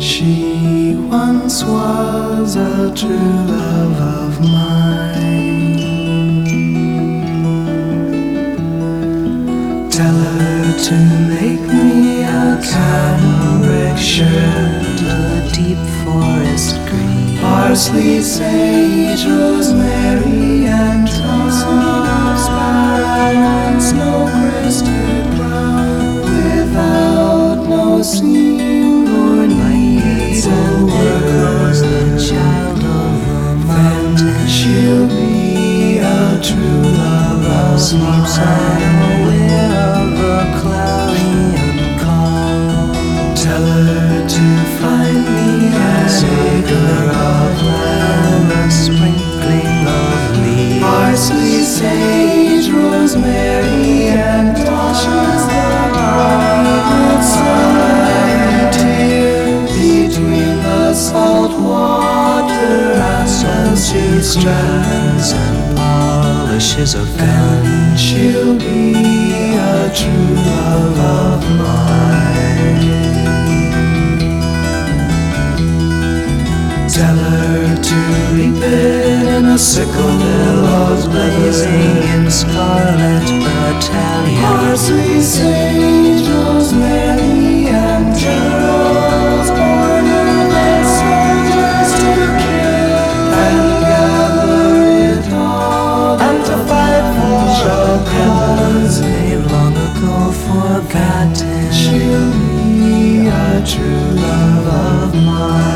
[0.00, 5.16] She once was a true love of mine.
[9.90, 10.94] Tell her to
[11.28, 11.65] make
[14.36, 22.06] shirt, a deep forest green, parsley, sage, rosemary, and thyme,
[23.36, 34.48] and snow-crested brown, without no seam or need and work, the child of the mountain.
[34.48, 43.34] She'll be a true love of Sleeps unaware of the cloudy and calm.
[43.34, 46.08] Tell her to find me an
[46.50, 55.46] acre of land, a sprinkling of leaves, parsley, sage, rosemary, and thyme.
[56.58, 67.96] the sunlight here between the salt water and she strands and polishes a gun.
[67.96, 72.95] She'll be a true love of mine.
[76.96, 77.94] Tell her to
[78.32, 84.40] reap it in a sickle billows blazing in scarlet battalion.
[84.40, 89.50] Parsley, sage, rosemary, and geraniums.
[89.50, 92.96] Order the soldiers to kill
[93.44, 94.64] and gather
[95.12, 100.16] it all and to fight for a cause they've long ago
[100.48, 101.72] forgotten.
[101.72, 105.75] She'll be a true love of mine.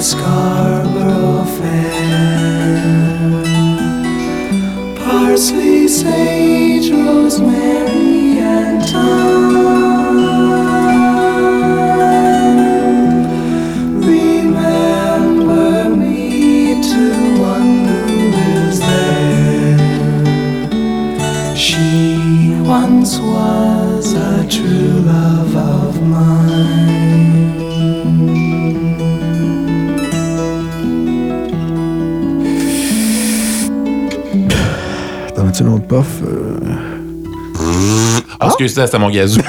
[0.00, 0.79] Going
[38.60, 39.40] Ah, excuse-moi, c'était mon gazou.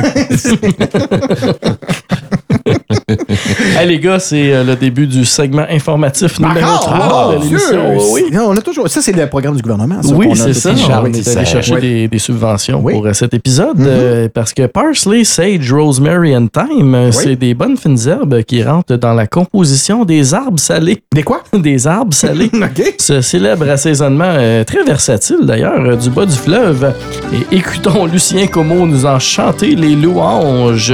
[3.91, 6.79] Les gars, c'est euh, le début du segment informatif numéro Encore?
[6.95, 7.97] 3 de l'émission.
[8.13, 8.87] Oui, Non, on a toujours.
[8.87, 10.01] Ça, c'est le programme du gouvernement.
[10.01, 10.71] ça, Oui, c'est ça.
[10.71, 11.81] On est allé chercher Oui.
[11.81, 12.93] des, des subventions Oui.
[12.93, 17.75] pour euh, cet épisode euh, parce que parsley, sage, rosemary and thyme, c'est des bonnes
[17.75, 21.03] fines herbes qui rentrent dans la composition des arbres salés.
[21.13, 21.43] Des quoi?
[21.53, 22.49] Des arbres salés.
[22.53, 22.95] OK.
[22.97, 26.93] Ce célèbre assaisonnement euh, très versatile d'ailleurs euh, du bas du fleuve.
[27.33, 30.93] Et écoutons Lucien Como nous en chanter les louanges.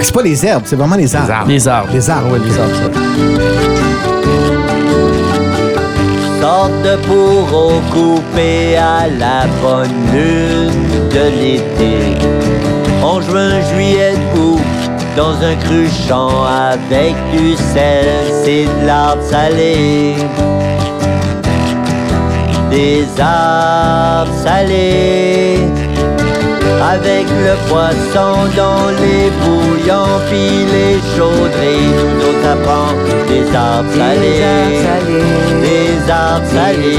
[0.00, 1.32] C'est pas les herbes, c'est vraiment les arbres.
[1.32, 1.48] arbres.
[1.48, 1.92] Les arbres.
[1.92, 2.74] Les arbres, ouais, les arbres.
[2.74, 3.58] ça.
[6.40, 12.16] sorte de bourreau coupé à la bonne lune de l'été.
[13.02, 14.60] En juin, juillet, debout,
[15.16, 18.06] dans un cruchon avec du sel,
[18.44, 20.14] c'est de l'arbre salé.
[22.70, 25.87] Des arbres salés.
[26.80, 32.92] Avec le poisson dans les bouillons, puis les chaudrées, nous autres ça prend
[33.28, 34.42] des arbres salés.
[35.60, 36.98] Des arbres salés.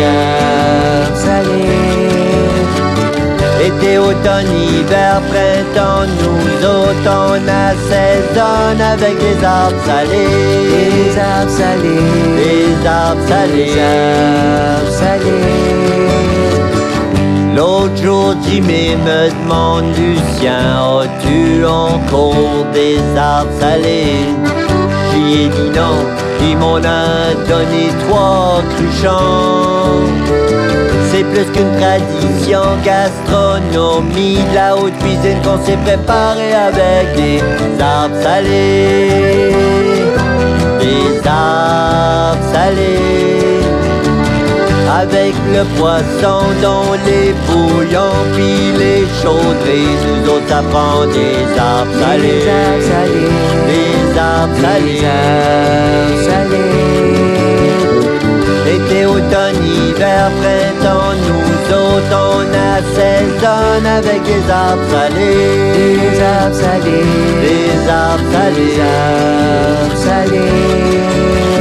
[3.62, 10.28] Été, automne, hiver, printemps, nous autres on assaisonne avec les arbres salés.
[10.72, 12.10] Les arbres salés.
[12.38, 13.66] Les arbres salés.
[13.66, 15.60] Les arbres salés.
[17.60, 24.30] L'autre jour, Jimmy me demande, Lucien, as-tu encore des arbres salés?
[25.12, 30.08] J'y ai dit non, m'en a donné trois cruchons.
[31.12, 37.42] C'est plus qu'une tradition gastronomie la haute cuisine qu'on s'est préparé avec des
[37.84, 39.54] arbres salés.
[40.80, 43.99] Des arbres salés.
[44.92, 51.94] Avec le poisson dans les bouillons, puis les chaudrées, nous autres ça prend des arbres
[52.02, 52.46] salés.
[53.68, 55.04] Des arbres salés.
[58.66, 66.00] Été, automne, hiver, printemps, nous autres on assaisonne avec les arbres salés.
[66.02, 67.06] Des arbres salés.
[67.44, 68.74] Des arbres salés.
[68.74, 71.59] Des arbres salés.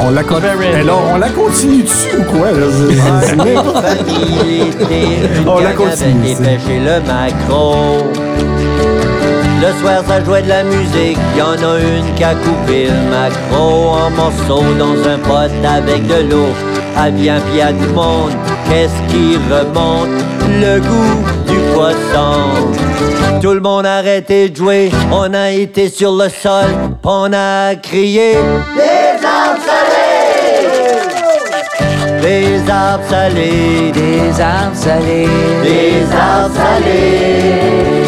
[0.00, 2.48] On la, con- là, on la continue dessus ou quoi?
[5.46, 7.74] On la continue, et le macro.
[9.60, 11.18] Le soir, ça jouait de la musique.
[11.36, 16.06] Y en a une qui a coupé le macro en morceaux dans un pot avec
[16.06, 16.48] de l'eau.
[16.96, 18.32] À bien pis à le monde,
[18.68, 20.08] qu'est-ce qui remonte?
[20.60, 23.40] Le goût du poisson.
[23.42, 26.66] Tout le monde a arrêté de jouer, on a été sur le sol,
[27.04, 28.36] on a crié
[32.22, 35.28] Des arbres salés, des arbres salés,
[35.62, 37.98] des arbres salés.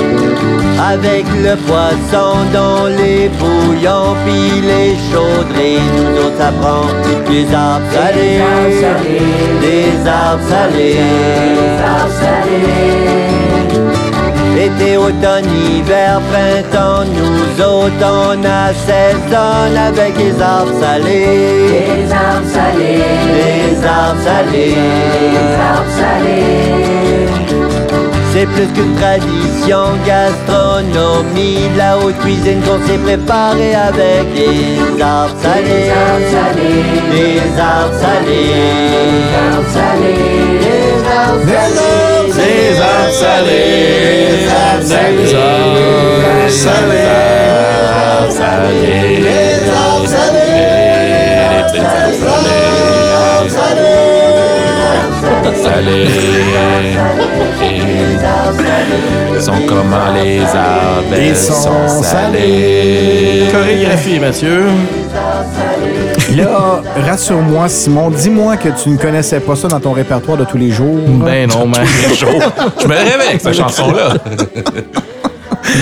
[0.93, 6.87] Avec le poisson dans les bouillons, puis les chaudrées, nous autres ça prend
[7.29, 8.41] des arbres salés,
[9.61, 13.30] des arbres salés, des arbres salés.
[14.61, 21.97] Été, automne, hiver, printemps, nous autres on assaisonne avec les arbres salés.
[21.97, 23.01] Les arbres salés.
[23.33, 24.77] Les arbres salés.
[25.33, 27.41] Les arbres salés.
[28.35, 35.65] C'est plus qu'une tradition gastronomie la haute cuisine qu'on s'est préparé avec des arbres salés.
[35.73, 36.85] Des arbres salés.
[37.13, 38.61] Des arbres salés.
[39.01, 40.21] Des arbres salés.
[40.61, 41.49] Des arbres salés.
[41.49, 42.20] Des arbres salés
[42.51, 45.35] les herbes salées, les
[46.51, 47.07] salées,
[49.21, 49.81] les les
[55.83, 56.21] les
[59.41, 61.15] sont comme les arbres,
[62.03, 63.49] salées.
[63.51, 64.67] Chorégraphie, Mathieu.
[66.37, 70.57] Là, rassure-moi, Simon, dis-moi que tu ne connaissais pas ça dans ton répertoire de tous
[70.59, 70.99] les jours.
[71.07, 71.85] Ben non, man.
[71.85, 74.15] Je me réveille avec cette chanson-là.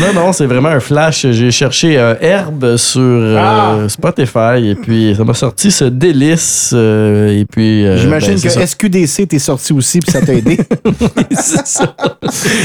[0.01, 1.27] Non, non, c'est vraiment un flash.
[1.31, 6.73] J'ai cherché euh, Herbe sur euh, Spotify et puis ça m'a sorti ce délice.
[6.75, 7.87] euh, et puis.
[7.87, 8.67] euh, J'imagine ben, c'est que ça.
[8.67, 10.59] SQDC t'est sorti aussi puis ça t'a aidé.
[11.31, 11.95] C'est ça.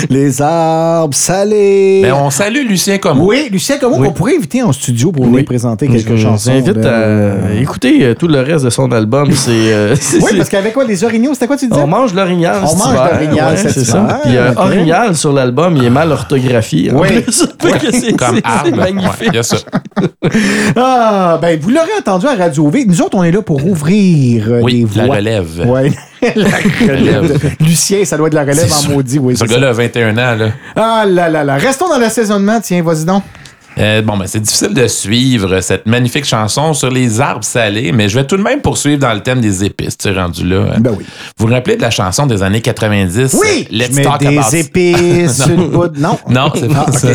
[0.10, 2.02] Les arbres salés.
[2.04, 4.08] Mais on salue Lucien comme Oui, Lucien, comment Oui.
[4.10, 6.52] on pourrait inviter en studio pour venir présenter quelques Je chansons?
[6.52, 9.32] invite de- à écouter euh, tout le reste de son album.
[9.34, 9.52] C'est.
[9.52, 11.82] euh, Oui, parce qu'avec quoi, les orignaux, c'était quoi tu disais?
[11.82, 12.58] On mange l'orignal.
[12.64, 14.20] On mange l'orignal Ouais, c'est ça.
[14.24, 16.92] Puis euh, orignal sur l'album, il est mal orthographié.
[16.92, 17.22] en Oui.
[17.24, 17.70] plus.
[17.72, 18.76] Fait que c'est- comme arbre.
[18.76, 19.28] magnifique.
[19.28, 19.58] Il y a ça.
[20.76, 22.86] Ah, ben, vous l'aurez entendu à Radio V.
[22.88, 25.16] Nous autres, on est là pour ouvrir euh, Oui, des la voies.
[25.18, 25.64] relève.
[25.68, 25.92] Ouais,
[26.36, 26.48] la
[26.82, 27.56] relève.
[27.60, 29.36] Lucien, ça doit être la relève en maudit, oui.
[29.38, 30.50] Ce gars-là a 21 ans, là.
[30.76, 31.56] Ah là là là.
[31.58, 33.24] Restons dans l'assaisonnement, tiens, vas-y donc.
[33.80, 38.08] Euh, bon, ben, c'est difficile de suivre cette magnifique chanson sur les arbres salés, mais
[38.10, 40.66] je vais tout de même poursuivre dans le thème des épices, tu sais, rendu là.
[40.76, 40.80] hein.
[40.80, 41.06] Ben oui.
[41.38, 43.36] Vous vous rappelez de la chanson des années 90?
[43.42, 43.68] Oui!
[43.72, 45.86] Let's je mets talk des about épices, Non.
[45.86, 46.00] une.
[46.02, 46.20] Non.
[46.30, 47.08] Non, c'est pas ça.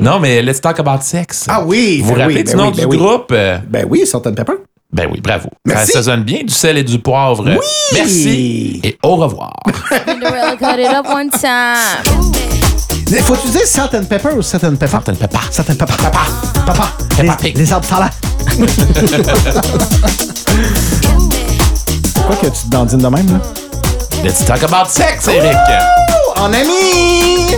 [0.00, 1.46] Non, mais Let's Talk About Sex.
[1.48, 1.98] Ah oui!
[2.00, 3.32] Vous vous ben rappelez oui, du ben nom oui, du ben groupe?
[3.32, 4.52] euh, Ben oui, Salt and Pepper.
[4.92, 5.48] Ben oui, bravo.
[5.64, 5.92] Merci.
[5.92, 7.44] Ça assaisonne bien du sel et du poivre.
[7.48, 7.56] Oui!
[7.94, 9.54] Merci et au revoir.
[9.88, 12.02] Cinderella cut it up one time.
[13.22, 14.90] Faut-tu dire salt and pepper ou salt and pepper?
[14.90, 15.38] Salt and pepper.
[15.50, 15.94] Salt and pepper.
[15.96, 16.26] Papa.
[16.66, 16.92] Papa.
[17.16, 17.56] Peppa Les, Pig.
[17.58, 18.10] les arbres salants.
[22.26, 23.40] Quoi que tu te dandines de même, là?
[24.22, 25.56] Let's talk about sex, Eric.
[26.36, 27.56] Oh, en ami!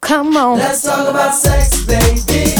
[0.00, 0.56] Come on.
[0.58, 2.54] Let's talk about sex, baby.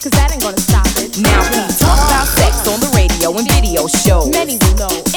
[0.00, 1.18] Cause that ain't gonna stop it.
[1.18, 4.30] Now we talk about sex on the radio and video shows.
[4.30, 5.07] Many will know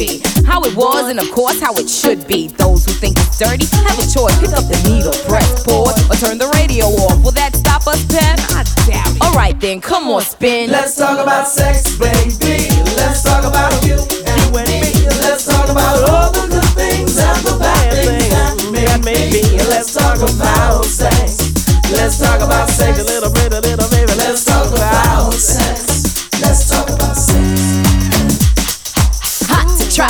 [0.00, 0.24] be.
[0.48, 2.48] How it was and of course how it should be.
[2.56, 4.32] Those who think it's dirty have a choice.
[4.40, 7.20] Pick up the needle, press pause, or turn the radio off.
[7.20, 8.40] Will that stop us, Pep?
[8.56, 9.20] I doubt it.
[9.20, 10.70] Alright then, come on, spin.
[10.70, 12.72] Let's talk about sex, baby.
[12.96, 14.80] Let's talk about you and me.
[15.20, 18.32] Let's talk about all the good things and the bad things
[18.72, 19.44] that make me.
[19.68, 21.52] Let's talk about sex.
[21.92, 22.98] Let's talk about sex.
[22.98, 24.16] A little bit, a little baby.
[24.16, 25.89] Let's talk about sex.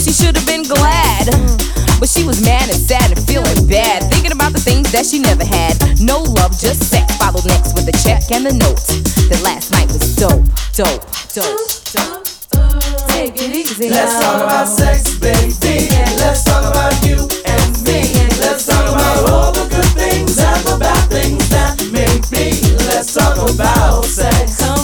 [0.00, 1.26] so she should have been glad.
[1.98, 5.18] But she was mad and sad and feeling bad, thinking about the things that she
[5.18, 5.74] never had.
[6.00, 7.16] No love, just sex.
[7.16, 8.78] Followed next with a check and a note.
[9.26, 10.46] That last night was dope,
[10.78, 11.02] dope,
[11.34, 11.58] dope,
[11.90, 12.22] dope.
[13.10, 13.90] Take it easy.
[13.90, 15.90] Let's talk about sex, baby.
[16.22, 18.14] Let's talk about you and me.
[18.38, 22.54] Let's talk about all the good things and the bad things that make me.
[22.86, 24.77] Let's talk about sex.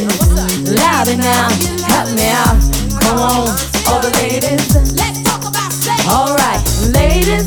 [0.00, 1.48] All the louder now,
[1.84, 2.56] help me out.
[3.00, 3.48] Come on,
[3.88, 4.64] all the ladies.
[4.96, 6.00] Let's talk about sex.
[6.08, 6.60] All right,
[6.96, 7.44] ladies,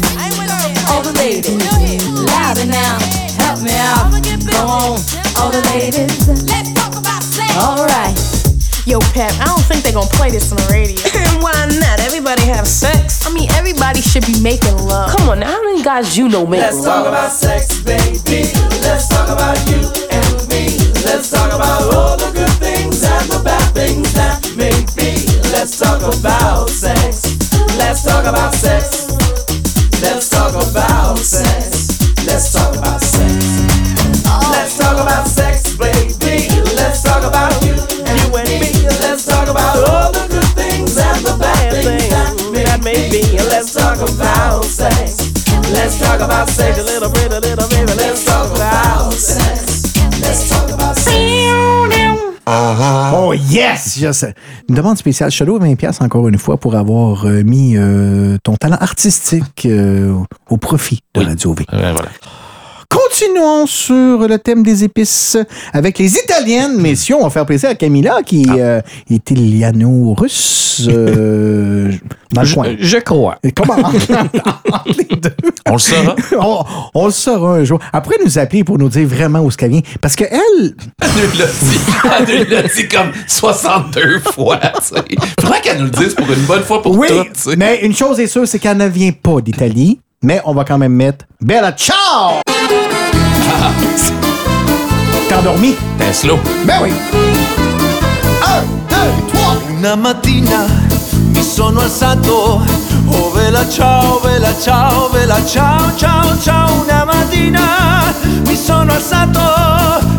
[0.89, 1.57] all the ladies,
[2.21, 2.97] louder now,
[3.41, 4.13] help me out.
[4.51, 4.99] Come on,
[5.41, 6.27] all the ladies.
[6.45, 7.49] Let's talk about sex.
[7.57, 8.13] All right.
[8.85, 10.95] Yo, Pep, I don't think they're gonna play this on the radio.
[11.41, 11.99] Why not?
[12.01, 13.25] Everybody have sex.
[13.25, 15.09] I mean, everybody should be making love.
[15.17, 18.53] Come on, now, how many guys you know make Let's talk about sex, baby.
[18.85, 19.81] Let's talk about you
[20.11, 20.77] and me.
[21.01, 22.14] Let's talk about all
[23.85, 25.13] things that make me.
[25.53, 27.37] Let's talk about sex.
[27.77, 29.13] Let's talk about sex.
[30.01, 32.01] Let's talk about sex.
[32.25, 33.61] Let's talk about sex.
[34.49, 36.49] Let's talk about sex, baby.
[36.73, 37.77] Let's talk about you
[38.09, 38.73] and me.
[39.05, 42.09] Let's talk about all the good things and the bad things
[42.65, 43.37] that make me.
[43.53, 45.21] Let's talk about sex.
[45.69, 46.79] Let's talk about sex.
[46.79, 47.93] A little bit, a little baby.
[47.93, 49.64] Let's talk about sex.
[52.47, 53.97] Oh yes!
[53.99, 54.33] Je sais.
[54.69, 55.31] Une demande spéciale.
[55.45, 60.15] Dois 20 pièces encore une fois pour avoir euh, mis euh, ton talent artistique euh,
[60.49, 61.65] au profit de Radio V.
[61.71, 62.09] Ouais, voilà.
[62.95, 65.37] Continuons sur le thème des épices
[65.73, 66.77] avec les Italiennes.
[66.79, 68.79] Messieurs, on va faire plaisir à Camilla qui euh,
[69.09, 71.91] est italiano-russe euh,
[72.31, 72.67] dans le Je, coin.
[72.79, 73.37] je crois.
[73.55, 73.75] Comment?
[74.97, 75.35] Les deux.
[75.67, 76.15] On le saura.
[76.39, 77.79] On, on le saura un jour.
[77.91, 79.81] Après, nous appeler pour nous dire vraiment où ce qu'elle vient.
[80.01, 81.79] Parce qu'elle, Elle nous l'a dit.
[82.29, 84.59] Elle nous l'a dit comme 62 fois.
[85.41, 87.57] Faudrait qu'elle nous le dise pour une bonne fois pour oui, toutes.
[87.57, 89.99] mais une chose est sûre, c'est qu'elle ne vient pas d'Italie.
[90.23, 92.41] Mais on va quand même mettre Bella Ciao!
[95.27, 95.75] T'es endormi?
[95.97, 96.37] T'es slow.
[96.65, 96.91] Ben oui.
[98.43, 99.55] Un, deux, trois.
[99.77, 100.65] Una mattina
[101.33, 102.61] mi sono alzato,
[103.07, 106.83] oh vela ciao, vela ciao, vela ciao, ciao, ciao.
[106.83, 108.13] Una mattina
[108.45, 109.39] mi sono alzato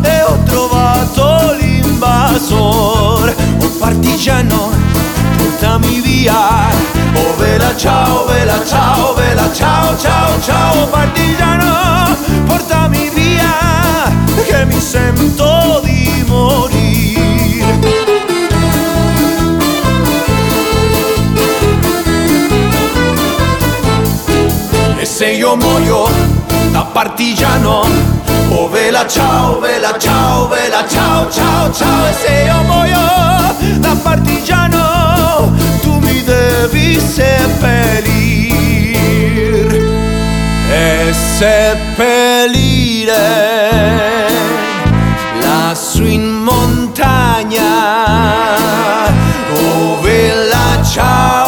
[0.01, 4.71] e ho trovato l'invasor, oh partigiano,
[5.37, 6.96] portami via.
[7.19, 12.15] Oh vela ciao, vela ciao, vela ciao, ciao, ciao, partigiano,
[12.45, 14.11] portami via,
[14.45, 17.79] che mi sento di morire.
[24.99, 26.09] E se io muoio
[26.71, 27.85] da partigiano
[28.49, 35.51] Oh vela ciao, vela ciao, vela ciao, ciao, ciao E se io muoio da partigiano
[36.67, 38.51] debí sepelir,
[40.69, 43.11] e sepeliré
[45.41, 47.63] lassù in montagna,
[49.53, 51.46] ove la ciao.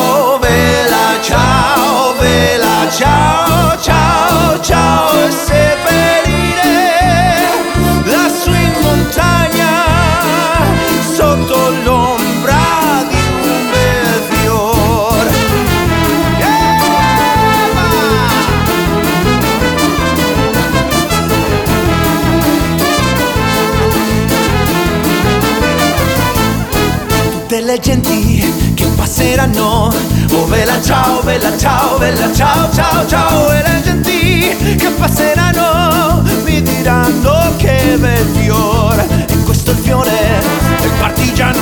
[27.70, 29.94] Tutte le genti che passeranno.
[30.32, 33.52] Oh vela ciao, vela ciao, vela ciao, ciao, ciao.
[33.52, 40.42] E le genti che passeranno Mi diranno che bel fiore E questo è il fiore
[40.80, 41.62] del partigiano.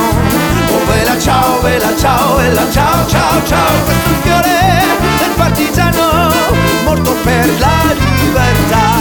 [0.70, 3.84] Oh vela ciao, vela ciao, vela ciao, ciao, ciao.
[3.84, 4.86] Questo è il fiore
[5.18, 6.32] del partigiano
[6.84, 8.96] Morto per la libertà.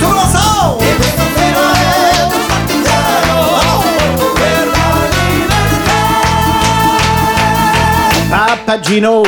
[0.00, 0.99] Tu lo so!
[8.70, 9.22] La Papagino!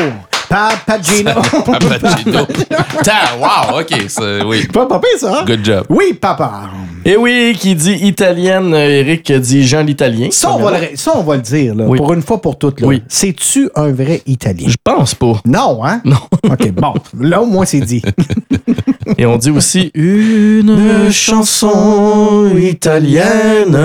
[0.49, 1.34] Papagino!
[1.66, 2.47] Papagino.
[3.03, 4.09] Ta- wow, ok,
[4.47, 4.66] oui.
[4.68, 5.45] Pas pire, ça, hein?
[5.45, 5.86] Good job.
[5.88, 6.70] Oui, papa!
[7.05, 10.28] Et oui, qui dit italienne, euh, Eric dit Jean l'Italien.
[10.30, 11.98] Ça, on va le, ça, on va le dire, là, Oui.
[11.98, 12.80] pour une fois pour toutes.
[12.80, 12.86] Là.
[12.86, 13.03] Oui.
[13.09, 14.68] C'est-tu un vrai Italien?
[14.68, 15.40] Je pense pas.
[15.44, 16.00] Non, hein?
[16.05, 16.16] Non.
[16.44, 16.94] OK, bon.
[17.18, 18.03] Là, au moins, c'est dit.
[19.18, 23.76] Et on dit aussi une chanson italienne.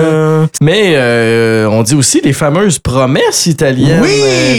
[0.62, 4.00] Mais euh, on dit aussi les fameuses promesses italiennes.
[4.00, 4.10] Oui!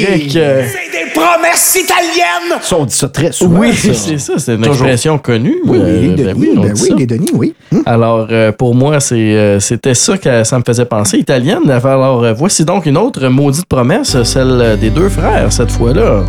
[0.02, 0.36] Eric.
[0.36, 2.60] Euh, C'est des promesses italiennes!
[2.62, 3.60] Ça, on dit ça très souvent.
[3.62, 3.94] oui, ça.
[3.94, 4.74] c'est ça, c'est une Toujours.
[4.74, 5.56] expression connue.
[5.66, 6.96] Oui, Euh, les ben Denis, on ben dit oui, ça.
[6.96, 7.54] les Denis, oui.
[7.74, 7.84] Hum.
[7.86, 11.70] Alors, euh, pour moi, euh, c'était ça que ça me faisait penser, italienne.
[11.70, 16.24] Alors, euh, voici donc une autre maudite promesse, celle des deux frères, cette fois-là.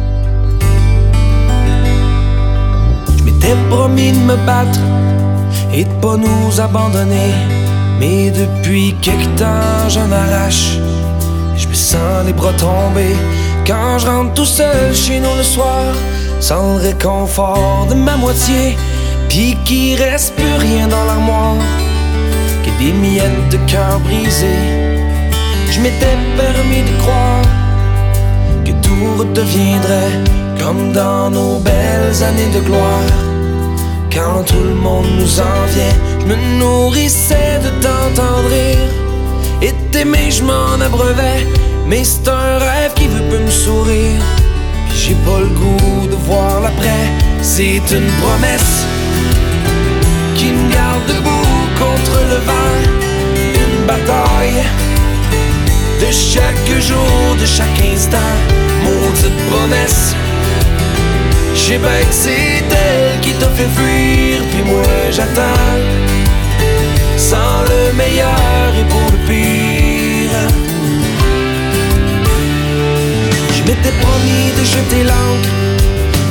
[3.16, 4.78] Je m'étais promis de me battre
[5.72, 7.34] et de pas nous abandonner.
[7.98, 10.78] Mais depuis quelque temps, j'en arrache.
[11.56, 13.16] Je me sens les bras tombés
[13.66, 15.94] quand je rentre tout seul chez nous le soir,
[16.40, 18.76] sans le réconfort de ma moitié.
[19.28, 21.56] Puis qu'il reste plus rien dans l'armoire
[22.64, 24.56] que des miettes de cœur brisé.
[25.70, 27.42] Je m'étais permis de croire
[28.64, 30.18] que tout redeviendrait
[30.60, 33.12] comme dans nos belles années de gloire.
[34.12, 38.88] Quand tout le monde nous enviait, je me nourrissais de t'entendre rire.
[39.62, 41.46] Et t'aimer, je m'en abreuvais,
[41.86, 44.22] mais c'est un rêve qui veut plus me sourire.
[44.94, 47.06] J'ai pas le goût de voir l'après,
[47.42, 48.84] c'est une promesse
[50.36, 51.39] qui me garde debout
[52.32, 52.78] le vent.
[53.62, 54.62] Une bataille
[56.00, 58.32] de chaque jour, de chaque instant,
[58.84, 60.14] maudite promesse.
[61.54, 65.78] Je sais bien que c'est elle qui t'a fait fuir, puis moi j'attends.
[67.16, 70.40] Sans le meilleur et pour le pire.
[73.56, 75.48] Je m'étais promis de jeter l'encre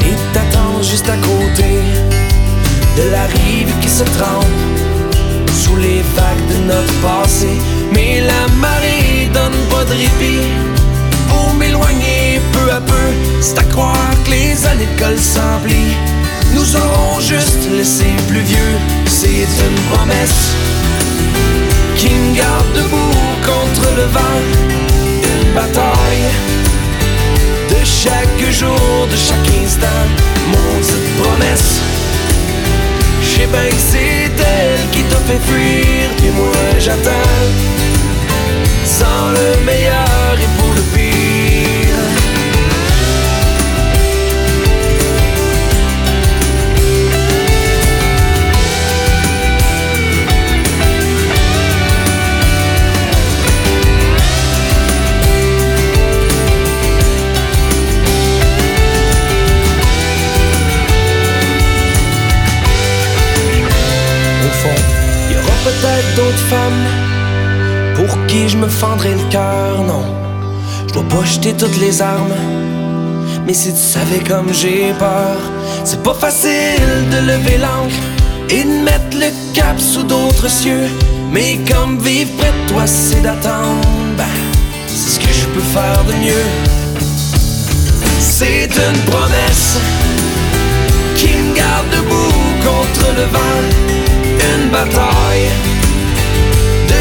[0.07, 1.69] et t'attendre juste à côté
[2.97, 4.45] de la rive qui se trempe
[5.69, 7.47] sous les vagues de notre passé.
[7.93, 10.47] Mais la marée donne pas de répit
[11.29, 13.07] pour m'éloigner peu à peu.
[13.41, 15.97] C'est à croire que les années de s'emplissent.
[16.53, 18.75] Nous aurons juste laissé plus vieux.
[19.07, 20.41] C'est une promesse
[21.95, 24.41] qui me garde debout contre le vent.
[25.31, 26.29] Une bataille
[27.69, 30.07] de chaque jour, de chaque instant.
[30.51, 31.98] Maudite promesse.
[33.39, 37.47] Sais bien que c'est elle qui t'a fait fuir, puis moi j'attends.
[38.83, 40.35] Sans le meilleur
[66.39, 66.87] femmes
[67.95, 70.03] pour qui je me fendrai le cœur, non.
[70.87, 72.33] Je dois pas jeter toutes les armes.
[73.45, 75.37] Mais si tu savais comme j'ai peur,
[75.83, 78.01] c'est pas facile de lever l'encre
[78.49, 80.87] et de mettre le cap sous d'autres cieux.
[81.31, 83.87] Mais comme vivre près de toi, c'est d'attendre,
[84.17, 84.25] ben,
[84.87, 86.47] c'est ce que je peux faire de mieux.
[88.19, 89.77] C'est une promesse
[91.15, 93.61] qui me garde debout contre le vent.
[94.55, 95.49] Une bataille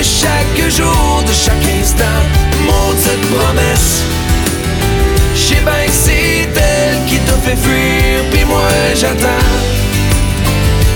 [0.02, 2.20] chaque jour, de chaque instant.
[2.66, 4.02] Maudite promesse.
[5.34, 9.46] Je sais bien que c'est elle qui t'a fait fuir, puis moi j'attends.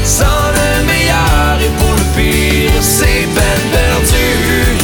[0.05, 4.77] Sans le meilleur et pour le pire, c'est peine perdue.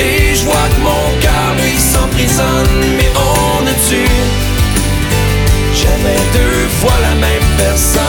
[0.00, 4.10] Et je vois que mon cœur lui s'emprisonne, mais on ne tue
[5.74, 8.03] jamais deux fois la même personne.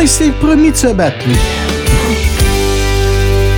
[0.00, 1.36] Il s'est promis de se battre, lui.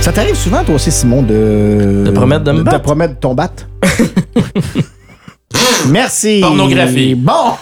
[0.01, 2.03] Ça t'arrive souvent, toi aussi, Simon, de.
[2.05, 2.77] De promettre de me battre?
[2.77, 3.67] De promettre ton battre.
[5.87, 6.39] Merci.
[6.41, 7.15] Pornographie.
[7.15, 7.53] Bon.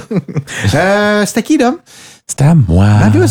[0.74, 1.74] euh, C'était qui, là?
[2.26, 2.86] C'était à moi.
[3.12, 3.26] Ben,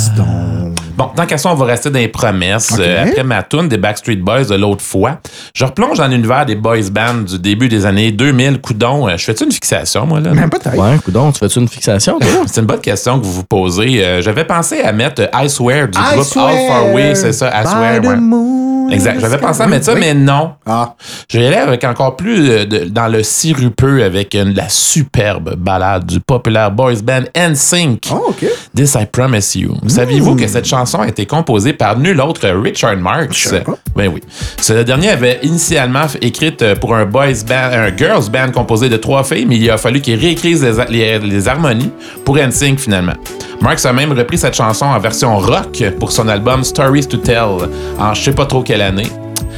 [1.00, 2.76] Bon, tant qu'à ça, on va rester dans les promesses.
[2.78, 5.20] Euh, après ma tune des Backstreet Boys de l'autre fois,
[5.54, 8.60] je replonge dans l'univers des boys bands du début des années 2000.
[8.60, 10.32] Coudon, euh, je fais-tu une fixation, moi, là?
[10.34, 10.76] Ben, peut-être.
[10.78, 12.30] Ouais, coudon, tu fais-tu une fixation, toi?
[12.48, 14.04] C'est une bonne question que vous vous posez.
[14.04, 17.16] Euh, J'avais pensé à mettre euh, I Swear du I groupe swear All Far Way,
[17.16, 18.02] c'est ça, I by Swear.
[18.02, 18.69] the ouais.
[18.92, 19.20] Exact.
[19.20, 20.00] J'avais pensé à mettre ça, Oui.
[20.02, 20.52] mais non.
[20.66, 20.96] Ah.
[21.32, 25.56] Je vais aller avec encore plus euh, de- dans le sirupeux avec une- la superbe
[25.58, 28.10] balade du populaire boys band NSYNC.
[28.12, 28.46] Oh, OK.
[28.76, 29.76] This I Promise You.
[29.88, 33.38] Saviez-vous que cette chanson a été composée par nul autre que Richard Marx?
[33.50, 33.76] savais pas.
[33.96, 34.22] Ben oui.
[34.62, 38.90] Ce dernier avait initialement f- écrite euh, pour un boys band, un girls band composé
[38.90, 41.92] de trois filles, mais il a fallu qu'il réécrise les, les- les harmonies
[42.26, 43.14] pour NSYNC finalement.
[43.62, 47.70] Marx a même repris cette chanson en version rock pour son album Stories to Tell
[48.00, 49.08] en je sais pas trop quelle année.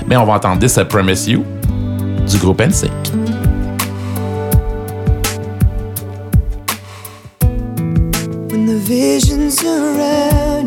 [0.08, 1.46] Mais on va entendre This I Promise You
[2.28, 2.92] du groupe NSYNC.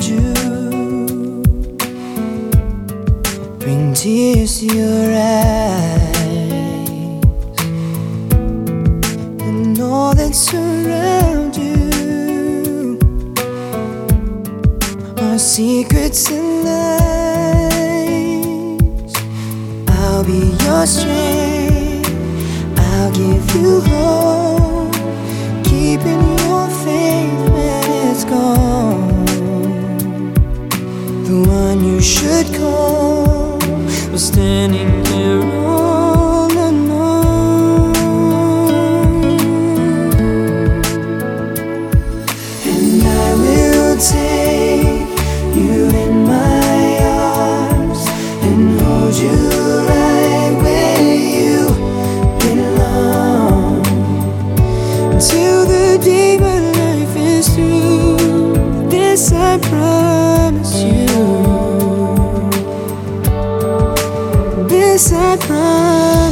[0.07, 0.33] you
[3.59, 6.19] bring tears to your eyes,
[9.41, 11.84] and all that you
[15.35, 16.75] are secrets lies.
[19.89, 22.09] I'll be your strength.
[22.79, 24.95] I'll give you hope
[25.65, 29.25] keeping your faith when it's gone.
[31.25, 33.59] The one you should call
[34.13, 35.41] was standing here
[59.55, 61.15] I promise you.
[64.67, 66.24] This I promise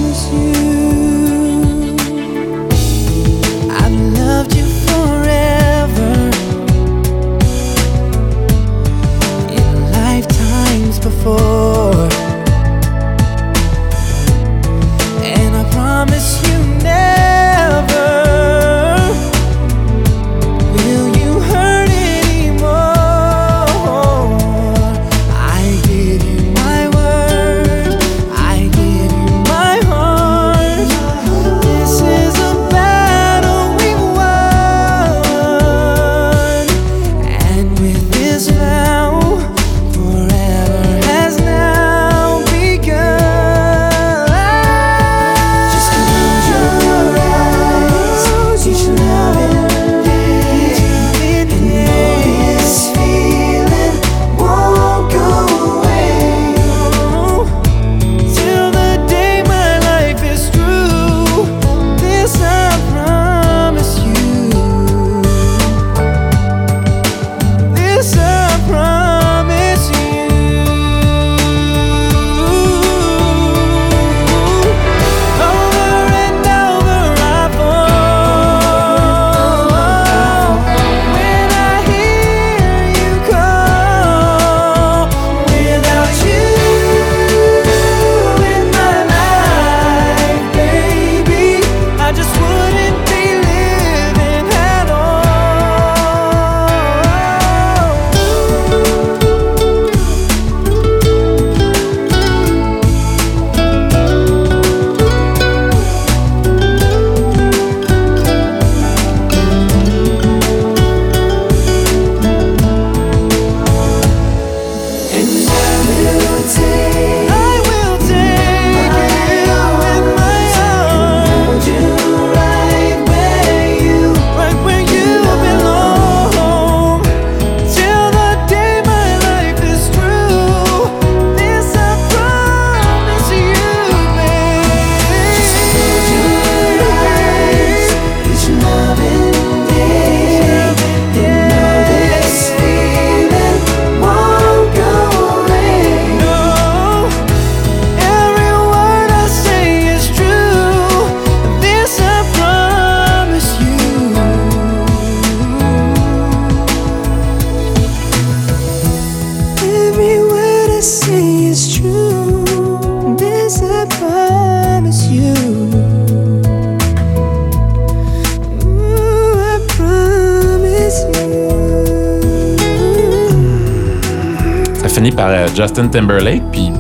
[174.75, 176.73] Ça finit par euh, Justin Timberlake puis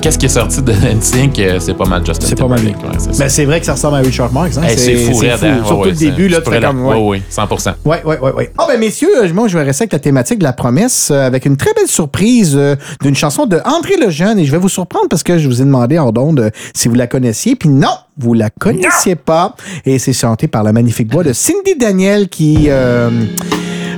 [0.00, 1.38] qu'est-ce qui est sorti de NSYNC?
[1.40, 3.10] euh, C'est pas mal Justin C'est pas mal ouais, ça.
[3.18, 4.56] Ben, c'est vrai que ça ressemble à Richard Marx.
[4.58, 4.62] Hein?
[4.64, 5.58] Hey, c'est fou, raide, hein?
[5.66, 6.84] Surtout Ouais, le début, là, tu fais comme.
[6.86, 7.74] ouais, ouais, 100%.
[7.84, 8.52] Ouais, ouais, ouais, ouais.
[8.58, 11.46] Ah, ben, messieurs, moi, je vais rester avec la thématique de la promesse euh, avec
[11.46, 14.38] une très belle surprise euh, d'une chanson de André Lejeune.
[14.38, 16.88] Et je vais vous surprendre parce que je vous ai demandé en d'onde euh, si
[16.88, 17.56] vous la connaissiez.
[17.56, 19.54] Puis non, vous la connaissiez pas.
[19.84, 23.10] Et c'est chanté par la magnifique voix de Cindy Daniel qui euh,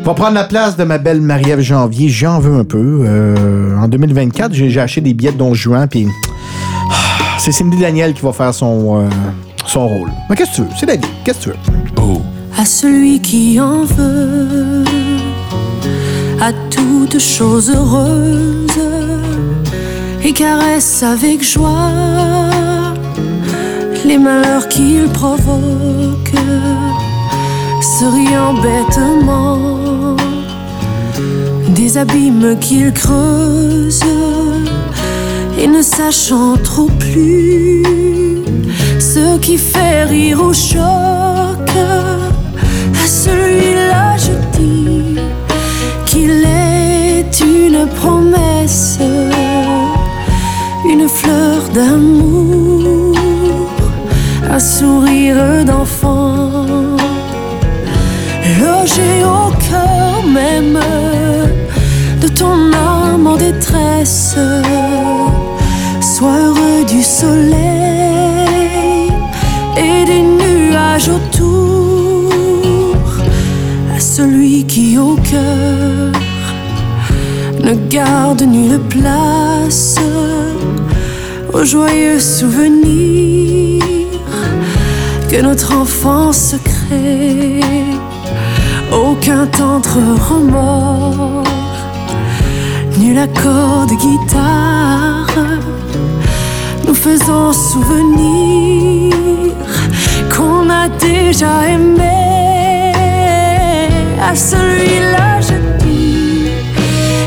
[0.04, 2.08] va prendre la place de ma belle Marie-Ève Janvier.
[2.08, 3.02] J'en veux un peu.
[3.04, 5.88] Euh, en 2024, j'ai acheté des billets de Don Juan.
[5.88, 6.06] Puis
[6.90, 6.94] ah,
[7.38, 9.08] c'est Cindy Daniel qui va faire son, euh,
[9.66, 10.10] son rôle.
[10.28, 10.68] Mais qu'est-ce que tu veux?
[10.78, 11.08] C'est la vie.
[11.24, 11.56] Qu'est-ce que tu veux?
[12.02, 12.22] Oh.
[12.58, 14.84] à celui qui en veut,
[16.40, 18.70] à toute chose heureuse,
[20.24, 21.90] et caresse avec joie
[24.04, 26.32] les malheurs qu'il provoque,
[27.80, 29.69] se riant bêtement
[31.80, 34.04] des abîmes qu'il creuse,
[35.58, 37.82] et ne sachant trop plus
[38.98, 41.70] ce qui fait rire au choc.
[43.02, 45.16] À celui-là, je dis
[46.04, 48.98] qu'il est une promesse,
[50.84, 53.16] une fleur d'amour,
[54.50, 56.66] un sourire d'enfant,
[58.60, 60.78] logé au cœur même
[62.40, 64.36] ton âme en détresse.
[66.00, 68.48] Sois heureux du soleil
[69.76, 72.32] et des nuages autour
[73.94, 76.12] à celui qui au cœur
[77.62, 79.96] ne garde nulle place
[81.52, 83.84] aux joyeux souvenirs
[85.30, 87.60] que notre enfance crée.
[88.92, 89.98] Aucun tendre
[90.28, 91.44] remords,
[93.00, 95.26] nul accord de guitare
[96.86, 99.14] nous faisons souvenir
[100.34, 102.92] qu'on a déjà aimé.
[104.20, 106.50] À celui-là, je dis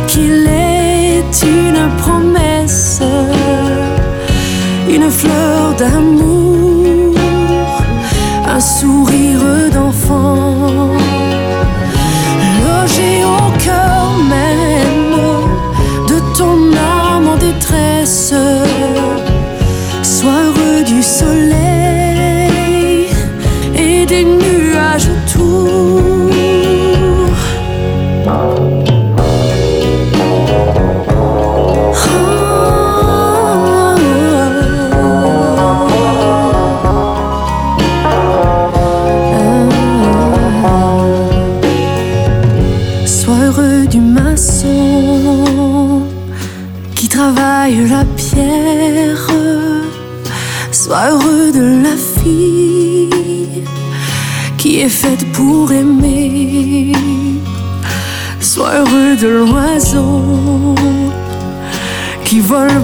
[0.08, 3.02] qu'il est une promesse,
[4.96, 7.16] une fleur d'amour,
[8.56, 10.43] un sourire d'enfant,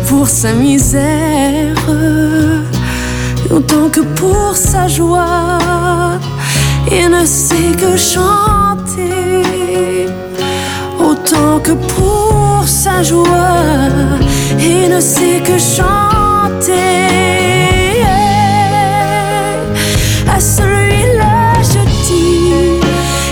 [0.10, 1.76] pour sa misère.
[3.52, 5.60] Autant que pour sa joie,
[6.92, 9.44] il ne sait que chanter.
[11.00, 13.70] Autant que pour sa joie,
[14.60, 16.84] il ne sait que chanter.
[20.36, 22.80] À celui-là, je dis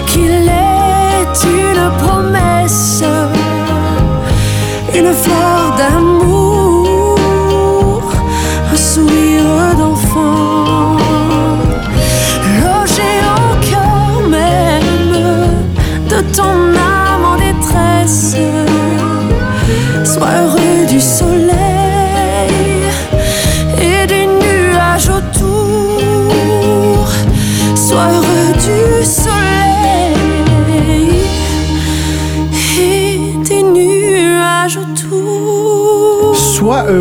[0.09, 0.47] qu'il
[0.77, 3.03] est une promesse,
[4.93, 5.56] une fleur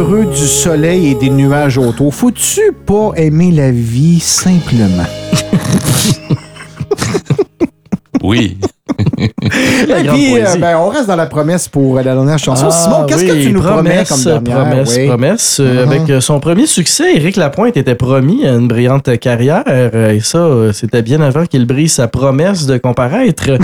[0.07, 2.15] heureux du soleil et des nuages autour.
[2.15, 5.05] Faut-tu pas aimer la vie simplement?
[8.23, 8.57] Oui.
[9.87, 10.59] La Et puis, euh, poésie.
[10.59, 12.67] ben, on reste dans la promesse pour la dernière chanson.
[12.69, 14.69] Ah, Simon, qu'est-ce que tu nous promets promesse, comme dernière?
[14.71, 15.07] Promesse, Oui.
[15.07, 15.59] promesse.
[15.61, 15.93] Euh, Mhm.
[15.93, 19.63] Avec euh, son premier succès, Éric Lapointe était promis à une brillante carrière.
[19.69, 23.51] Et ça, c'était bien avant qu'il brise sa promesse de comparaître.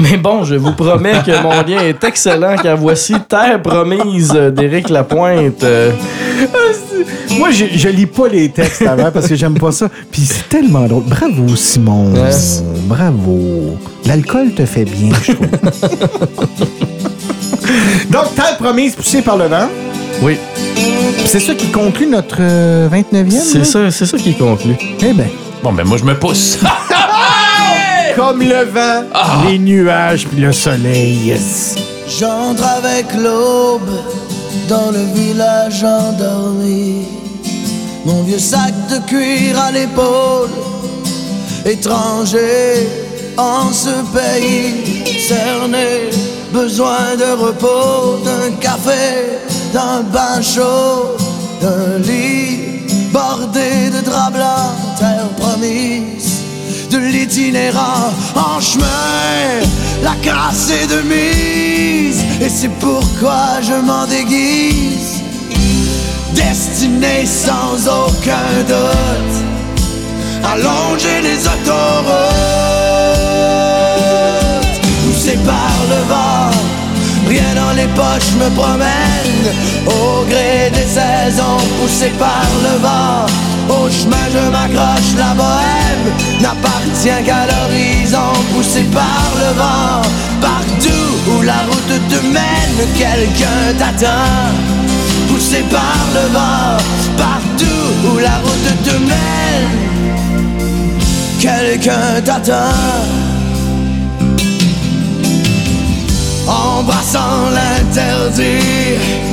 [0.00, 4.88] Mais bon, je vous promets que mon lien est excellent car voici Terre promise d'Éric
[4.88, 5.62] Lapointe.
[5.64, 5.92] Euh,
[7.38, 9.88] Moi, je, je lis pas les textes avant parce que j'aime pas ça.
[10.10, 11.02] Puis c'est tellement drôle.
[11.04, 12.10] Bravo, Simon.
[12.14, 12.30] Ouais.
[12.86, 13.76] Bravo.
[14.06, 15.46] L'alcool te fait bien, je trouve.
[18.10, 19.68] Donc, Terre promise poussée par le vent.
[20.22, 20.36] Oui.
[20.74, 23.30] Puis C'est ça qui conclut notre euh, 29e.
[23.30, 23.64] C'est là?
[23.64, 24.76] ça, c'est ça qui conclut.
[25.02, 25.28] Eh ben.
[25.62, 26.58] Bon, ben moi, je me pousse.
[28.16, 29.04] Comme le vent,
[29.46, 31.26] les nuages puis le soleil.
[31.26, 31.74] Yes.
[32.08, 33.90] J'entre avec l'aube
[34.68, 37.06] dans le village endormi.
[38.04, 40.50] Mon vieux sac de cuir à l'épaule,
[41.64, 42.88] étranger
[43.38, 46.10] en ce pays cerné.
[46.52, 49.38] Besoin de repos, d'un café,
[49.72, 51.16] d'un bain chaud,
[51.62, 52.82] d'un lit
[53.12, 56.21] bordé de draps blancs, terre promise
[57.12, 59.60] l'itinérant en chemin,
[60.02, 65.22] la crasse est de mise, et c'est pourquoi je m'en déguise,
[66.34, 69.36] destiné sans aucun doute,
[70.42, 72.02] à longer les autoroutes,
[75.04, 76.50] poussé par le vent,
[77.28, 79.46] rien dans les poches me promène,
[79.86, 83.51] au gré des saisons, poussé par le vent.
[83.68, 86.06] Au chemin je m'accroche, la bohème
[86.40, 90.02] n'appartient qu'à l'horizon, poussé par le vent.
[90.40, 94.52] Partout où la route te mène, quelqu'un t'attend.
[95.28, 96.76] Poussé par le vent,
[97.16, 99.70] partout où la route te mène,
[101.38, 102.72] quelqu'un t'attend.
[106.46, 109.31] Embrassant l'interdit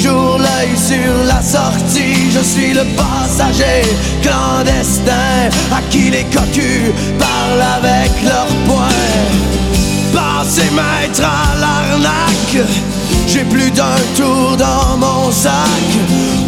[0.00, 3.82] Toujours l'œil sur la sortie, je suis le passager
[4.22, 8.86] clandestin à qui les cocus parlent avec leurs poings.
[10.14, 12.68] Passez maître à l'arnaque,
[13.28, 15.88] j'ai plus d'un tour dans mon sac.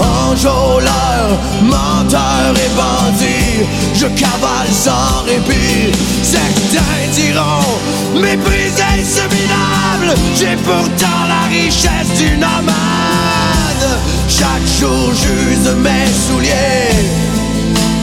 [0.00, 5.92] Enjôleur, menteur et bandit, je cavale sans répit.
[6.22, 14.00] Certains diront, méprisé ce minable, j'ai pourtant la richesse du nomade.
[14.28, 17.30] Chaque jour j'use mes souliers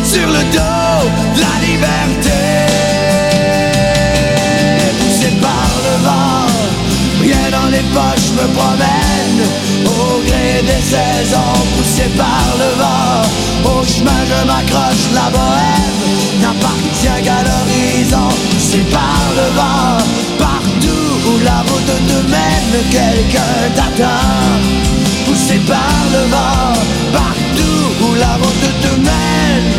[0.03, 2.43] sur le dos de la liberté.
[4.99, 6.47] Poussé par le vent,
[7.21, 9.41] rien dans les poches me promène.
[9.85, 16.01] Au gré des saisons, poussé par le vent, au chemin je m'accroche, la bohème
[16.41, 18.29] n'appartient qu'à l'horizon.
[18.51, 19.97] Poussé par le vent,
[20.45, 24.27] partout où la route te mène, quelqu'un t'attend.
[25.25, 26.73] Poussé par le vent,
[27.13, 29.69] partout où la route te mène,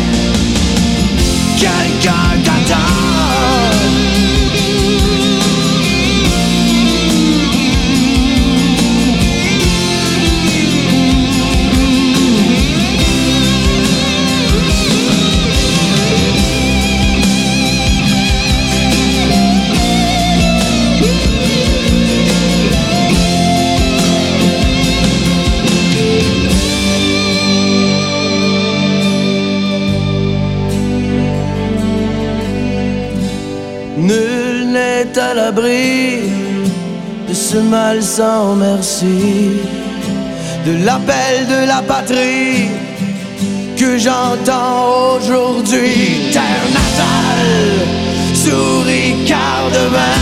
[38.09, 39.51] sans merci,
[40.65, 42.69] de l'appel de la patrie
[43.77, 46.31] que j'entends aujourd'hui.
[46.33, 47.55] Terre natale,
[48.33, 50.19] souris car demain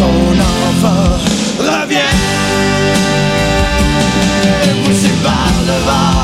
[0.00, 0.18] ton
[0.58, 1.14] enfant
[1.70, 2.16] revient.
[4.84, 6.20] Poussé par le vent,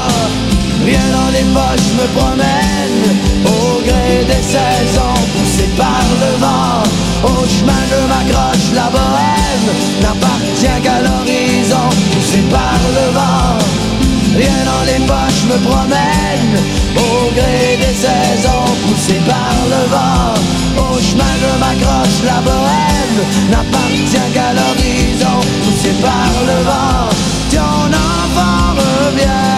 [0.84, 3.02] rien dans les poches me promène
[3.46, 6.81] au gré des saisons, poussé par le vent.
[12.56, 13.58] Par le vent.
[14.42, 16.54] Rien dans les poches me promène
[16.96, 20.34] au gré des saisons, poussé par le vent.
[20.84, 23.18] Au chemin je m'accroche, la bohème
[23.50, 27.08] n'appartient qu'à l'horizon, poussé par le vent.
[27.52, 29.52] Ton enfant revient,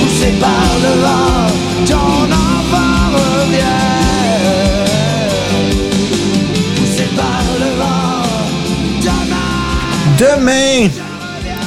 [0.00, 1.46] poussé par le vent.
[1.86, 2.43] Ton enfant
[10.18, 10.88] Demain.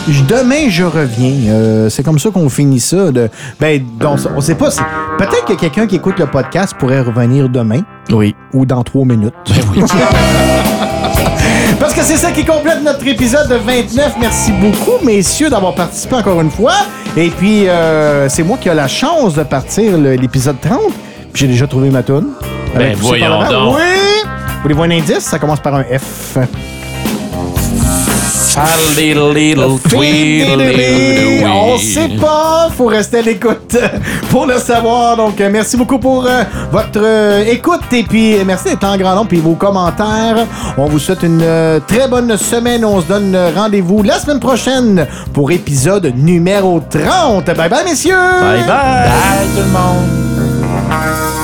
[0.10, 1.52] Je- Demain, je reviens.
[1.52, 3.11] Euh, c'est comme ça qu'on finit ça.
[3.11, 3.30] De...
[3.60, 4.69] Ben, donc, on sait pas.
[5.18, 7.82] Peut-être que quelqu'un qui écoute le podcast pourrait revenir demain.
[8.10, 8.34] Oui.
[8.53, 9.34] Ou dans trois minutes.
[11.80, 14.14] Parce que c'est ça qui complète notre épisode de 29.
[14.19, 16.74] Merci beaucoup, messieurs, d'avoir participé encore une fois.
[17.18, 20.80] Et puis, euh, c'est moi qui ai la chance de partir l'épisode 30.
[21.34, 22.30] Puis j'ai déjà trouvé ma toune.
[22.74, 23.76] Ben, Avec Poussé voyons donc.
[23.76, 23.84] Oui!
[24.24, 25.19] Vous voulez voir un indice?
[25.19, 26.38] Ça commence par un F.
[31.45, 33.78] On sait pas, faut rester à l'écoute
[34.30, 35.16] pour le savoir.
[35.18, 38.98] Donc, euh, merci beaucoup pour euh, votre euh, écoute et puis euh, merci d'être en
[38.98, 40.45] grand nombre puis vos commentaires.
[40.78, 42.84] On vous souhaite une euh, très bonne semaine.
[42.84, 47.45] On se donne euh, rendez-vous la semaine prochaine pour épisode numéro 30.
[47.45, 48.16] Bye bye, messieurs!
[48.16, 48.68] Bye bye!
[48.68, 51.37] Bye tout le monde!